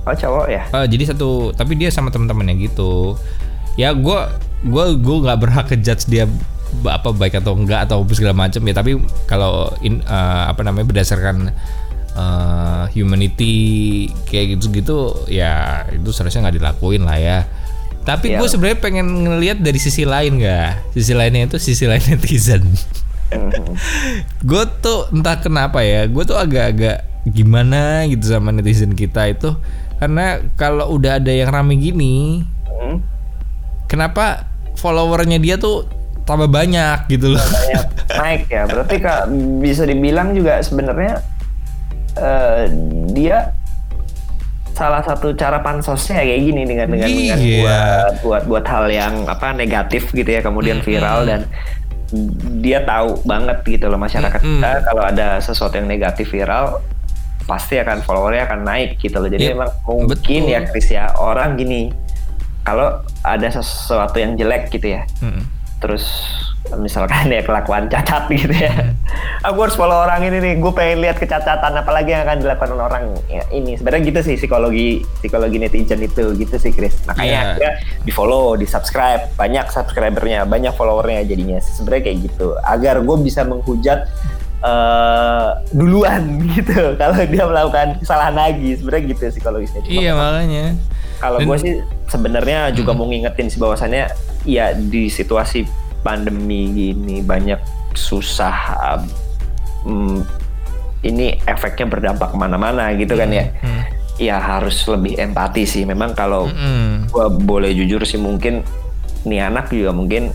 [0.04, 0.64] Oh cowok ya.
[0.68, 3.16] Eh, jadi satu tapi dia sama teman-temannya gitu
[3.74, 4.20] ya gue
[4.62, 6.28] gue gue nggak berhak ke judge dia
[6.84, 11.56] apa baik atau enggak atau segala macam ya tapi kalau in, eh, apa namanya berdasarkan
[12.14, 13.56] eh, humanity
[14.26, 17.38] kayak gitu-gitu ya itu seharusnya nggak dilakuin lah ya
[18.04, 18.44] tapi Iya.
[18.44, 22.64] gue sebenarnya pengen ngelihat dari sisi lain nggak sisi lainnya itu sisi lain netizen
[23.34, 23.50] Hmm.
[24.46, 29.56] gue tuh entah kenapa ya gue tuh agak-agak gimana gitu sama netizen kita itu
[29.96, 33.00] karena kalau udah ada yang rame gini Hmm.
[33.86, 34.44] kenapa
[34.76, 35.88] followernya dia tuh
[36.24, 37.86] tambah banyak gitu loh Kayak
[38.20, 38.64] naik ya.
[38.66, 39.22] Berarti kak
[39.60, 41.22] bisa dibilang juga sebenarnya
[42.14, 42.64] eh,
[43.10, 43.54] dia
[44.70, 47.62] salah satu cara pansosnya kayak gini dengan dengan, dengan Iya.
[47.62, 51.46] buat buat buat hal yang apa negatif gitu ya kemudian viral dan
[52.60, 54.60] dia tahu banget gitu loh masyarakat Mm-mm.
[54.60, 56.82] kita kalau ada sesuatu yang negatif viral
[57.44, 59.28] pasti akan followernya akan naik gitu loh.
[59.28, 60.08] Jadi Yep, memang mungkin
[60.42, 60.54] betul.
[60.54, 61.92] ya Chris ya orang gini
[62.62, 62.90] kalau
[63.22, 65.44] ada sesuatu yang jelek gitu ya Mm.
[65.78, 66.08] terus
[66.74, 68.72] misalkan ya kelakuan cacat gitu ya.
[69.44, 72.86] Aku harus follow orang ini nih gue pengen lihat kecacatan apalagi yang akan dilakukan oleh
[72.86, 73.76] orang ya, ini.
[73.76, 74.88] Sebenarnya gitu sih psikologi
[75.20, 76.96] psikologi netizen itu gitu sih Chris.
[77.04, 77.56] Makanya Iya.
[77.60, 81.60] dia di follow di subscribe banyak subscribernya banyak followernya jadinya.
[81.60, 82.56] Sebenarnya kayak gitu.
[82.64, 84.08] Agar gue bisa menghujat
[84.64, 86.24] eh, duluan
[86.56, 90.66] gitu kalau dia melakukan kesalahan lagi sebenarnya gitu psikologisnya Cuma Iya makanya.
[91.20, 91.74] kalau gue sih
[92.08, 94.08] sebenarnya juga mau ngingetin sih bahwasannya
[94.44, 95.64] ya di situasi
[96.00, 97.60] pandemi gini banyak
[97.94, 98.56] susah
[99.84, 100.24] um,
[101.02, 103.84] ini efeknya berdampak ke mana-mana gitu kan ya Hmm.
[104.16, 107.08] ya harus lebih empati sih memang kalau Mm-mm.
[107.08, 108.62] gue boleh jujur sih mungkin
[109.24, 110.30] nih anak juga mungkin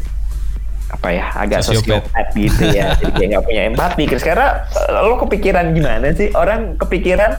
[0.88, 2.08] apa ya agak Sosiopat.
[2.08, 2.86] sosiopat gitu ya.
[3.00, 4.02] Jadi kayak nggak punya empati.
[4.08, 4.64] Chris karena
[5.04, 6.32] lo kepikiran gimana sih?
[6.32, 7.36] Orang kepikiran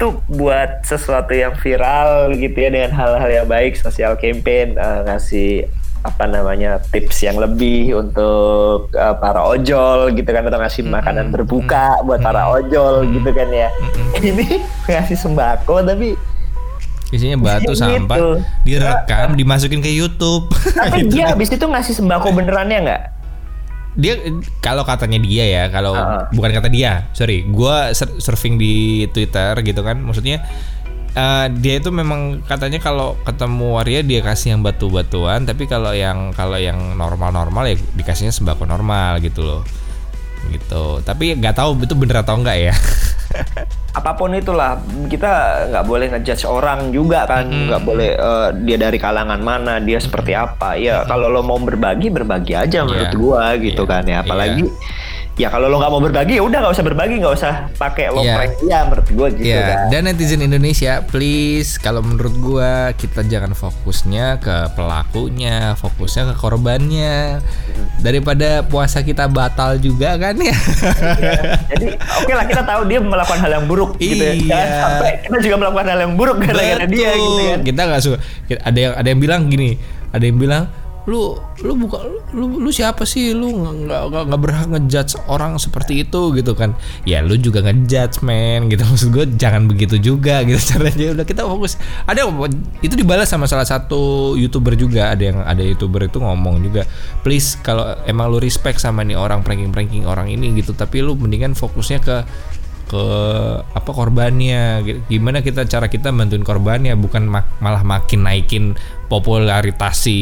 [0.00, 5.68] tuh buat sesuatu yang viral gitu ya dengan hal-hal yang baik sosial campaign eh, ngasih
[6.00, 12.00] apa namanya tips yang lebih untuk eh, para ojol gitu kan atau ngasih makanan berbuka
[12.08, 13.68] buat para ojol gitu kan ya.
[14.24, 16.16] Ini ngasih sembako tapi
[17.10, 17.80] Isinya batu Gitu.
[17.80, 18.18] sampah
[18.62, 20.46] direkam dimasukin ke YouTube.
[20.76, 21.14] tapi Gitu.
[21.14, 23.02] dia habis itu ngasih sembako benerannya nggak
[23.92, 24.14] dia
[24.60, 26.30] kalau katanya dia ya kalau Ah.
[26.30, 28.74] bukan kata dia sorry gua sur- surfing di
[29.10, 30.46] Twitter gitu kan maksudnya
[31.10, 36.30] eh, dia itu memang katanya kalau ketemu waria dia kasih yang batu-batuan tapi kalau yang
[36.30, 39.66] kalau yang normal-normal ya dikasihnya sembako normal gitu loh
[40.48, 40.98] gitu.
[41.00, 42.74] Tapi nggak tahu itu bener atau enggak ya.
[43.90, 45.30] Apa pun itulah kita
[45.68, 47.44] nggak boleh ngejudge orang juga kan.
[47.46, 50.74] Nggak boleh eh, dia dari kalangan mana dia seperti apa.
[50.74, 53.18] Ya kalau lo mau berbagi berbagi aja menurut Iya.
[53.18, 53.90] gua gitu Iya.
[53.90, 54.16] kan ya.
[54.22, 54.62] Apalagi
[55.40, 58.20] ya kalau lo nggak mau berbagi ya udah nggak usah berbagi nggak usah pakai lo
[58.20, 63.24] prank dia menurut gua gitu Ya, kan dan netizen Indonesia, please kalau menurut gua kita
[63.24, 67.40] jangan fokusnya ke pelakunya, fokusnya ke korbannya.
[68.00, 70.56] Daripada puasa kita batal juga kan ya.
[71.72, 74.34] jadi oke lah kita tahu dia melakukan hal yang buruk gitu ya.
[74.36, 78.16] Jangan sampai kita juga melakukan hal yang buruk gara-gara dia gitu kan Kita nggak suka.
[78.60, 79.70] Ada yang ada yang bilang gini,
[80.12, 80.62] ada yang bilang
[81.08, 81.32] lu
[81.64, 82.04] lu buka
[82.36, 83.32] lu lu siapa sih?
[83.32, 86.76] Lu nggak nggak nggak- berhak ngejudge orang seperti itu gitu kan.
[87.08, 88.84] Ya lu juga ngejudge man gitu.
[88.90, 90.60] Maksud gue jangan begitu juga gitu.
[90.60, 91.80] Caranya udah kita fokus.
[92.04, 92.28] Ada
[92.80, 95.08] itu dibalas sama salah satu youtuber juga.
[95.12, 96.84] Ada yang ada youtuber itu ngomong juga
[97.24, 100.76] please kalau emang lu respect sama nih orang pranking pranking orang ini gitu.
[100.76, 102.16] Tapi lu mendingan fokusnya ke
[102.90, 103.04] ke
[103.70, 108.74] apa korbannya Gi- gimana kita cara kita bantuin korbannya bukan mak- malah makin naikin
[109.06, 110.18] popularitas si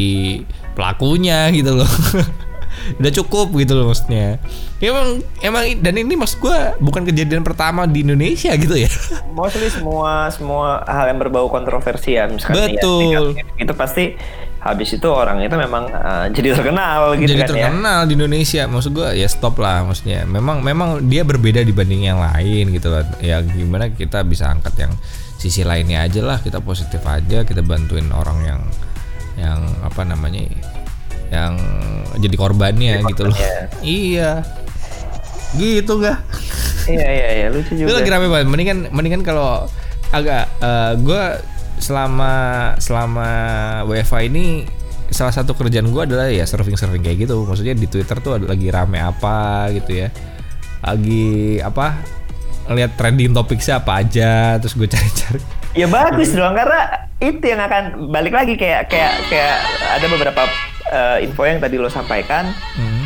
[0.79, 1.91] pelakunya gitu loh.
[3.03, 4.39] Udah cukup gitu loh maksudnya.
[4.79, 8.87] Ya emang emang dan ini maksud gua bukan kejadian pertama di Indonesia gitu ya.
[9.37, 13.35] Mostly semua semua hal yang berbau kontroversi ya misalkan ya, Betul.
[13.59, 14.15] itu pasti
[14.59, 17.51] habis itu orang itu memang uh, jadi terkenal gitu jadi kan ya.
[17.51, 18.63] terkenal di Indonesia.
[18.71, 20.23] Maksud gua ya stop lah maksudnya.
[20.25, 24.93] Memang memang dia berbeda dibanding yang lain gitu loh ya gimana kita bisa angkat yang
[25.37, 26.39] sisi lainnya aja lah.
[26.39, 28.63] Kita positif aja kita bantuin orang yang
[29.39, 30.43] yang apa namanya
[31.31, 31.55] yang
[32.19, 33.37] jadi korbannya gitu loh.
[33.87, 34.43] iya.
[35.57, 36.21] Gitu gak
[36.89, 38.01] iya iya iya lucu itu juga.
[38.01, 38.47] lagi rame banget.
[38.49, 39.69] Mendingan mendingan kalau
[40.11, 41.37] agak eh, gua
[41.79, 42.33] selama
[42.83, 43.29] selama
[43.87, 44.67] WFA ini
[45.09, 47.45] salah satu kerjaan gua adalah ya surfing surfing kayak gitu.
[47.45, 50.09] Maksudnya di Twitter tuh ada lagi rame apa gitu ya.
[50.81, 52.18] Lagi apa
[52.73, 55.41] lihat trending topik siapa aja terus gue cari-cari.
[55.77, 59.57] Ya bagus dong karena itu yang akan balik lagi kayak kayak kayak
[59.95, 60.43] ada beberapa
[60.91, 62.51] uh, info yang tadi lo sampaikan.
[62.77, 62.97] Hmm.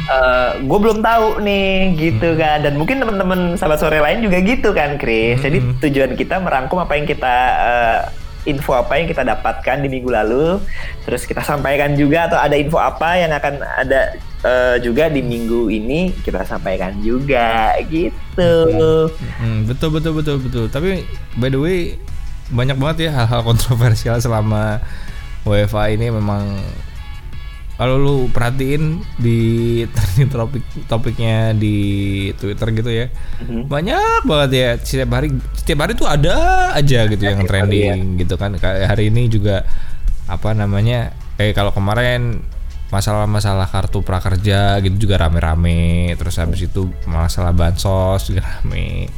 [0.66, 2.66] gue belum tahu nih gitu kan.
[2.66, 5.38] Dan mungkin teman-teman sahabat sore lain juga gitu kan Chris.
[5.40, 5.78] Jadi Hmm.
[5.78, 8.00] tujuan kita merangkum apa yang kita uh,
[8.42, 10.58] info apa yang kita dapatkan di minggu lalu.
[11.06, 15.70] Terus kita sampaikan juga atau ada info apa yang akan ada uh, juga di minggu
[15.70, 18.48] ini kita sampaikan juga gitu
[19.42, 20.64] Hmm, betul betul betul betul.
[20.68, 21.04] Tapi
[21.38, 21.78] by the way
[22.52, 24.82] banyak banget ya hal-hal kontroversial selama
[25.48, 26.60] WFA ini memang
[27.80, 29.38] kalau lu perhatiin di
[29.94, 31.76] trending topik topiknya di
[32.38, 33.06] Twitter gitu ya.
[33.42, 33.66] Mhm.
[33.66, 38.54] Banyak banget ya setiap hari setiap hari tuh ada aja gitu yang trending gitu kan.
[38.60, 39.66] Kayak hari ini juga
[40.30, 41.10] apa namanya?
[41.40, 42.44] Eh kalau kemarin
[42.92, 46.12] masalah-masalah kartu prakerja gitu juga rame-rame.
[46.20, 49.08] Terus habis itu masalah bansos juga rame.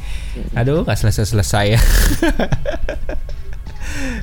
[0.55, 1.81] Aduh nggak selesai-selesai ya.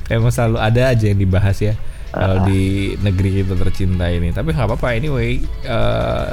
[0.13, 1.77] Emang selalu ada aja yang dibahas ya
[2.13, 4.33] kalau di negeri kita tercinta ini.
[4.33, 6.29] Tapi nggak apa-apa anyway eh,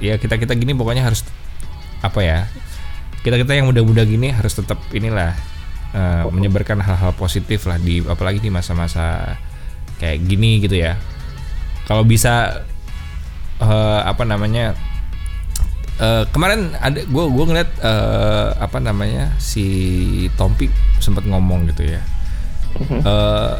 [0.00, 1.28] ya kita kita gini pokoknya harus
[2.02, 2.48] apa ya
[3.22, 5.36] kita kita yang muda-muda gini harus tetap inilah
[5.92, 9.36] eh, menyebarkan hal-hal positif lah di apalagi di masa-masa
[10.02, 10.98] kayak gini gitu ya
[11.92, 12.64] kalau bisa
[13.60, 14.72] eh, apa namanya
[16.00, 19.68] eh, kemarin ada gue gue ngeliat eh, apa namanya si
[20.40, 20.72] Tompi
[21.04, 22.00] sempat ngomong gitu ya.
[22.80, 23.54] Eh,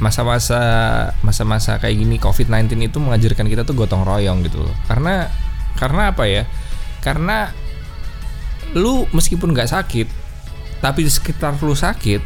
[0.00, 0.60] masa-masa
[1.20, 4.72] masa-masa kayak gini COVID-19 itu mengajarkan kita tuh gotong royong gitu loh.
[4.88, 5.28] Karena
[5.76, 6.48] karena apa ya?
[7.04, 7.52] Karena
[8.72, 10.08] lu meskipun nggak sakit
[10.80, 12.20] tapi di sekitar lu sakit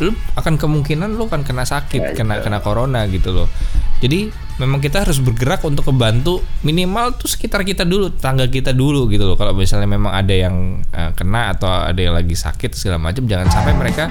[0.00, 3.52] lu akan kemungkinan lu akan kena sakit kena kena corona gitu loh.
[4.00, 9.10] Jadi memang kita harus bergerak untuk kebantu minimal tuh sekitar kita dulu tangga kita dulu
[9.10, 9.34] gitu loh.
[9.34, 13.50] Kalau misalnya memang ada yang eh, kena atau ada yang lagi sakit segala macam jangan
[13.50, 14.06] sampai mereka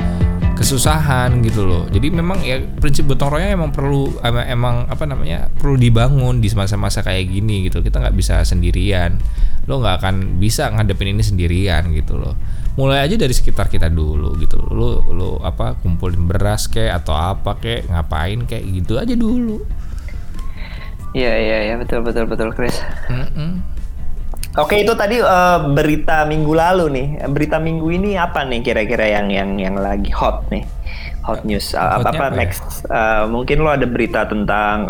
[0.53, 1.83] kesusahan gitu loh.
[1.89, 6.51] Jadi memang ya prinsip gotong royong emang perlu emang, emang apa namanya perlu dibangun di
[6.51, 7.79] masa-masa kayak gini gitu.
[7.79, 9.17] Kita nggak bisa sendirian.
[9.65, 12.35] Lo nggak akan bisa ngadepin ini sendirian gitu loh.
[12.73, 14.71] Mulai aja dari sekitar kita dulu gitu loh.
[14.75, 19.63] Lo lo apa kumpulin beras kayak atau apa kayak ngapain kayak gitu aja dulu
[21.13, 22.81] Iya iya iya betul betul betul Chris.
[23.09, 23.61] Mm-mm.
[24.53, 27.07] Oke itu tadi eh, berita minggu lalu nih.
[27.29, 30.65] Berita minggu ini apa nih kira-kira yang yang yang lagi hot nih?
[31.25, 31.73] Hot news.
[31.73, 32.37] Eh, apa apa ya?
[32.37, 32.85] next?
[32.85, 34.89] Eh, mungkin lo ada berita tentang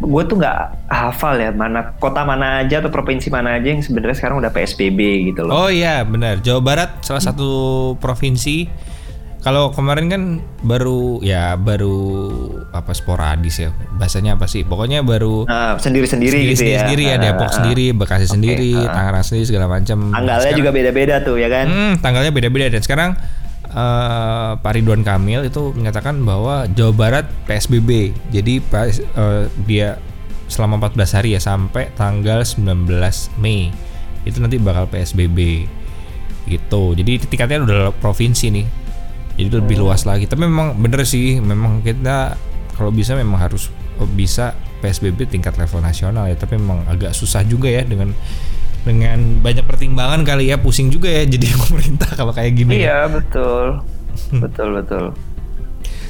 [0.00, 4.16] gue tuh nggak hafal ya mana kota mana aja atau provinsi mana aja yang sebenarnya
[4.16, 5.52] sekarang udah PSBB gitu loh.
[5.52, 7.52] Oh iya benar Jawa Barat salah satu
[8.00, 8.64] provinsi
[9.40, 10.22] kalau kemarin kan
[10.60, 12.28] baru ya baru
[12.70, 16.84] apa sporadis ya bahasanya apa sih pokoknya baru Nah, sendiri-sendiri gitu ya.
[16.84, 18.92] sendiri ya Depok Ah, ah, sendiri Bekasi sendiri ah.
[18.92, 21.66] Tangerang sendiri segala macam Tanggalnya Sekarang- juga beda-beda tuh ya kan.
[21.66, 23.10] Hmm, tanggalnya beda-beda dan sekarang
[23.66, 28.12] eh, Pak Ridwan Kamil itu menyatakan bahwa Jawa Barat PSBB.
[28.28, 29.96] Jadi eh, dia
[30.46, 32.90] selama 14 hari ya sampai tanggal 19
[33.38, 33.70] Mei.
[34.22, 35.64] Itu nanti bakal PSBB.
[36.44, 36.82] Gitu.
[36.92, 38.66] Jadi tingkatnya udah provinsi nih.
[39.40, 40.28] Jadi lebih luas lagi.
[40.28, 42.36] Tapi memang bener sih, memang kita
[42.76, 43.72] kalau bisa memang harus
[44.16, 46.36] bisa PSBB tingkat level nasional ya.
[46.36, 48.12] Tapi memang agak susah juga ya dengan
[48.80, 52.80] dengan banyak pertimbangan kali ya pusing juga ya jadi pemerintah kalau kayak gini.
[52.80, 52.80] ya.
[52.80, 53.64] Iya betul,
[54.40, 55.04] betul betul.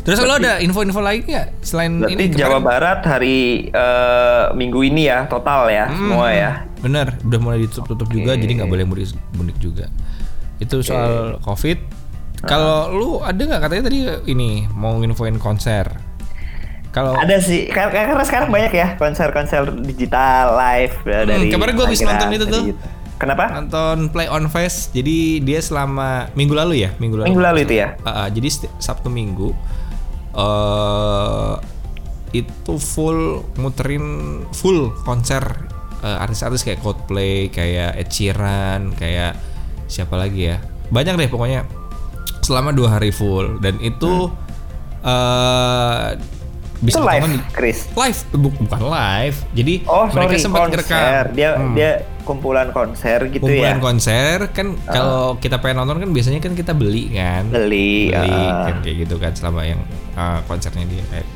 [0.01, 2.33] Terus lo ada info-info lain nggak selain Berarti ini?
[2.33, 2.65] Jawa kemarin?
[2.73, 3.39] Barat hari
[3.69, 6.53] eh, minggu ini ya total ya Hmm, semua ya.
[6.81, 9.93] Bener, udah mulai ditutup juga jadi nggak boleh mudik mudik juga.
[10.57, 12.00] Itu soal COVID.
[12.41, 13.99] Kalau lu ada nggak katanya tadi
[14.29, 15.93] ini mau nginfoin konser?
[16.91, 21.47] Kalau Ada sih kar- karena sekarang banyak ya konser-konser digital live ya, dari.
[21.47, 22.63] kemarin gua habis nonton itu tuh.
[22.75, 22.83] gitu.
[23.21, 23.53] Kenapa?
[23.53, 27.27] nonton Play on Fest, jadi dia selama minggu lalu ya, minggu lalu.
[27.31, 27.93] Minggu lalu itu ya.
[28.01, 28.49] Ah, ah, jadi
[28.81, 29.53] Sabtu Minggu
[30.35, 31.55] eh
[32.31, 34.07] itu full muterin
[34.55, 35.43] full konser
[36.01, 39.37] eh, artis-artis kayak Coldplay, kayak Ed Sheeran, kayak
[39.85, 40.57] siapa lagi ya?
[40.89, 41.67] Banyak deh pokoknya
[42.41, 44.29] selama dua hari full dan itu
[45.01, 46.09] eh
[46.81, 47.05] bisa Hmm.
[47.05, 47.79] itu live, ditonton di- Chris.
[47.93, 50.73] live bu- bukan live jadi Oh mereka sorry, sempat konser.
[50.73, 51.91] ngerekam Dia Hmm dia
[52.23, 53.83] kumpulan konser gitu kumpulan ya.
[53.83, 58.65] konser kan kalau kita pengen nonton kan biasanya kan kita beli kan Beli, beli ah.
[58.65, 59.81] kan kayak gitu kan selama yang
[60.15, 61.29] uh, konsernya dia kayak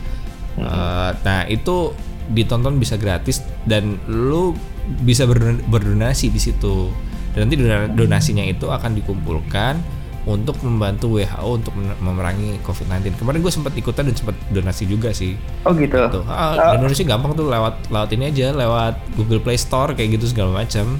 [0.54, 1.90] Uh, nah itu
[2.26, 4.54] ditonton bisa gratis dan lu
[5.02, 6.94] bisa berdon- berdonasi di situ
[7.34, 9.82] dan nanti dona- donasinya itu akan dikumpulkan
[10.24, 15.36] untuk membantu WHO untuk memerangi COVID-19 kemarin gue sempat ikutan dan sempat donasi juga sih
[15.68, 16.00] Oh gitu.
[16.08, 20.16] tuh ah, dan donasi gampang tuh lewat lewat ini aja lewat Google Play Store kayak
[20.16, 20.96] gitu segala macam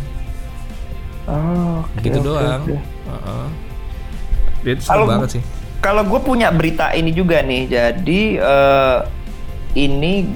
[1.24, 2.60] Oh, oke, gitu oke, doang.
[2.68, 2.76] oke.
[2.76, 3.46] Heeh.
[4.76, 5.42] Itu seru banget sih.
[5.80, 8.98] Kalau gue punya berita ini juga nih, jadi eh,
[9.72, 10.28] ini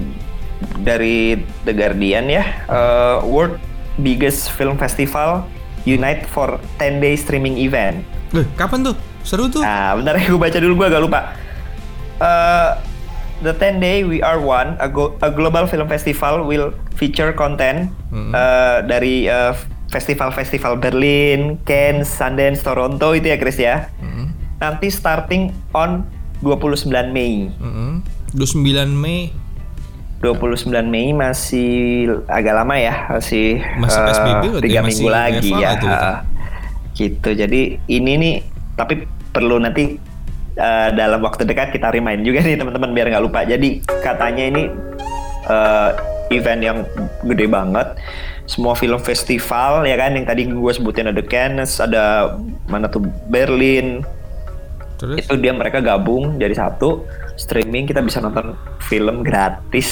[0.81, 3.61] dari The Guardian ya, eh, World
[4.01, 5.45] Biggest Film Festival
[5.85, 8.01] Unite for 10 Day Streaming Event.
[8.31, 8.95] Loh, kapan tuh?
[9.21, 9.59] Seru tuh.
[9.59, 11.19] Nah, bentar ya gue baca dulu gue agak lupa.
[12.17, 12.69] Eh,
[13.39, 17.89] the 10 Day We Are One, a, go- a global film festival will feature content
[18.09, 18.31] Mm-mm.
[18.31, 19.53] eh, dari eh,
[19.87, 23.89] festival-festival Berlin, Cannes, Sundance, Toronto itu ya Chris ya.
[23.97, 24.27] Heeh.
[24.59, 26.05] Nanti starting on
[26.41, 27.49] 29 Mei.
[27.49, 27.91] Heeh.
[28.29, 28.61] 29
[28.93, 29.33] Mei
[30.19, 31.71] 29 Mei masih
[32.27, 35.71] agak lama ya, masih Masih PSBB berarti tiga ya, minggu masih lagi ya.
[35.73, 35.87] gitu.
[36.95, 37.29] Gitu.
[37.33, 38.35] Jadi ini nih,
[38.77, 39.97] tapi perlu nanti
[40.57, 43.45] eh, dalam waktu dekat kita remind juga nih teman-teman biar nggak lupa.
[43.45, 44.63] Jadi katanya ini
[45.49, 45.89] eh,
[46.33, 46.77] event yang
[47.25, 47.87] gede banget.
[48.49, 52.33] Semua film festival ya kan yang tadi gue sebutin ada Cannes, ada
[52.65, 54.01] mana tuh Berlin,
[54.99, 57.07] Terus itu dia mereka gabung jadi satu
[57.39, 58.51] streaming kita bisa nonton
[58.83, 59.87] film gratis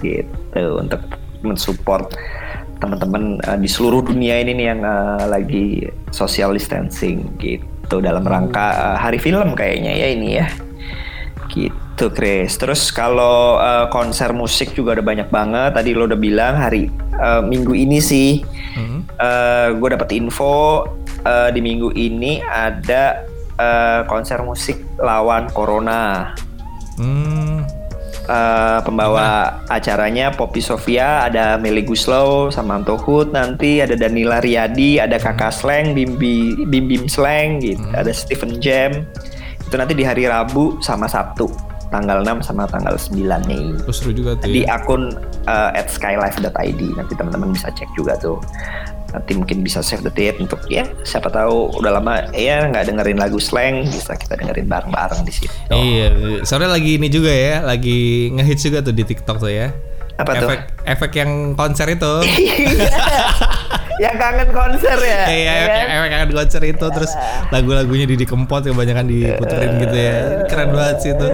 [0.00, 1.04] gitu untuk
[1.44, 2.08] mensupport
[2.84, 8.76] teman-teman uh, di seluruh dunia ini nih yang uh, lagi social distancing gitu dalam rangka
[8.76, 10.46] uh, hari film kayaknya ya ini ya
[11.54, 12.58] Gitu Chris.
[12.58, 15.70] Terus kalau eh, konser musik juga ada banyak banget.
[15.78, 18.42] Tadi lo udah bilang hari eh, minggu ini sih.
[18.74, 19.06] Hmm.
[19.78, 20.82] gue dapat info
[21.22, 23.22] eh, di minggu ini ada
[23.54, 26.34] eh, konser musik lawan corona.
[26.98, 27.62] Hmm.
[28.24, 35.20] Eh, pembawa acaranya Poppy Sofia, ada Meli Guslow, Samanto Hood, nanti ada Danila Riyadi, ada
[35.20, 39.04] Kakak Slang, Bimbi Bim Bim Slang gitu, ada Stephen Jam.
[39.68, 41.52] Itu nanti di hari Rabu sama Sabtu,
[41.92, 43.76] tanggal 6 sama tanggal 9 nih.
[43.84, 44.48] Oh, seru juga tuh.
[44.48, 44.80] Di ya.
[44.80, 45.12] akun
[45.44, 48.40] uh, at skylife.id nanti teman-teman bisa cek juga tuh.
[49.14, 53.18] Nanti mungkin bisa save the date untuk ya siapa tahu udah lama ya nggak dengerin
[53.22, 55.54] lagu slang bisa kita dengerin bareng-bareng di situ.
[55.70, 59.70] Iya, sore lagi ini juga ya, lagi ngehits juga tuh di TikTok tuh ya.
[60.18, 60.46] Apa tuh?
[60.46, 62.12] efek, Efek yang konser itu.
[64.04, 65.22] yang kangen konser ya.
[65.26, 65.86] Iya, ya efek, kan?
[65.90, 67.12] efek yang konser itu terus
[67.50, 70.14] lagu-lagunya Didi Kempot kebanyakan diputerin gitu ya.
[70.50, 71.26] Keren banget sih itu.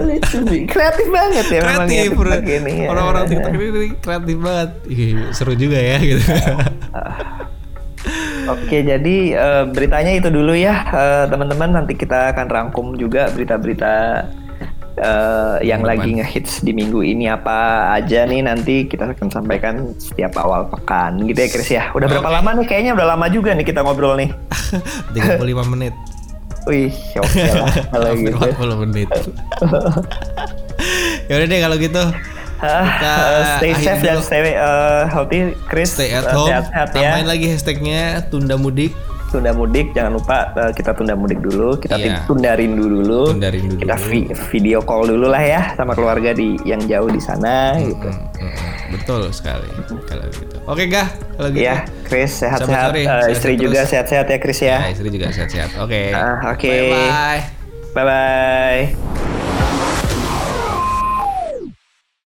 [0.69, 2.29] Kreatif banget ya memang ya Kreatif, bro.
[2.29, 2.73] TikTok ini.
[2.73, 2.87] ya.
[2.89, 4.69] Orang-orang TikTok ini kreatif banget.
[4.89, 6.25] Ih, seru juga ya gitu.
[8.51, 11.69] Oke, jadi eh, beritanya itu dulu ya, eh, teman-teman.
[11.71, 13.93] Nanti kita akan rangkum juga berita-berita
[14.95, 15.87] eh, yang Teman-teman.
[15.87, 18.43] lagi ngehits di minggu ini apa aja nih.
[18.43, 21.83] Nanti kita akan sampaikan setiap awal pekan, gitu ya, Chris ya.
[21.95, 22.37] Udah berapa Oke.
[22.37, 22.65] lama nih?
[22.67, 24.29] Kayaknya udah lama juga nih kita ngobrol nih.
[25.15, 25.95] 35 menit.
[26.69, 28.37] Wih, oke lah kalau gitu.
[28.37, 29.09] 40 menit.
[31.29, 32.03] ya udah deh kalau gitu.
[32.61, 33.13] Ah, Kita
[33.57, 35.91] stay safe dan stay eh, healthy, Chris.
[35.91, 36.49] Stay at Eh, home.
[36.51, 36.95] Sehat-sehat ya.
[36.95, 38.93] Tambahin lagi hashtagnya tunda mudik.
[39.27, 43.47] tunda mudik jangan lupa eh, kita tunda mudik dulu kita tin- tunda rindu dulu Tunda
[43.47, 44.05] rindu kita dulu.
[44.05, 48.27] vi- video call dulu lah ya sama keluarga di yang jauh di sana gitu Mm,
[48.27, 48.71] mm, mm.
[48.91, 49.71] Betul sekali
[50.03, 50.55] kalau gitu.
[50.67, 51.63] Oke gah kalau gitu.
[51.63, 53.63] ya Chris sehat-sehat Eh, sehat istri terus.
[53.63, 55.71] juga sehat-sehat ya Chris ya Ya, istri juga sehat-sehat.
[55.79, 56.11] Oke.
[56.11, 56.67] Ah, oke.
[56.67, 57.41] Bye bye.
[57.95, 59.30] bye bye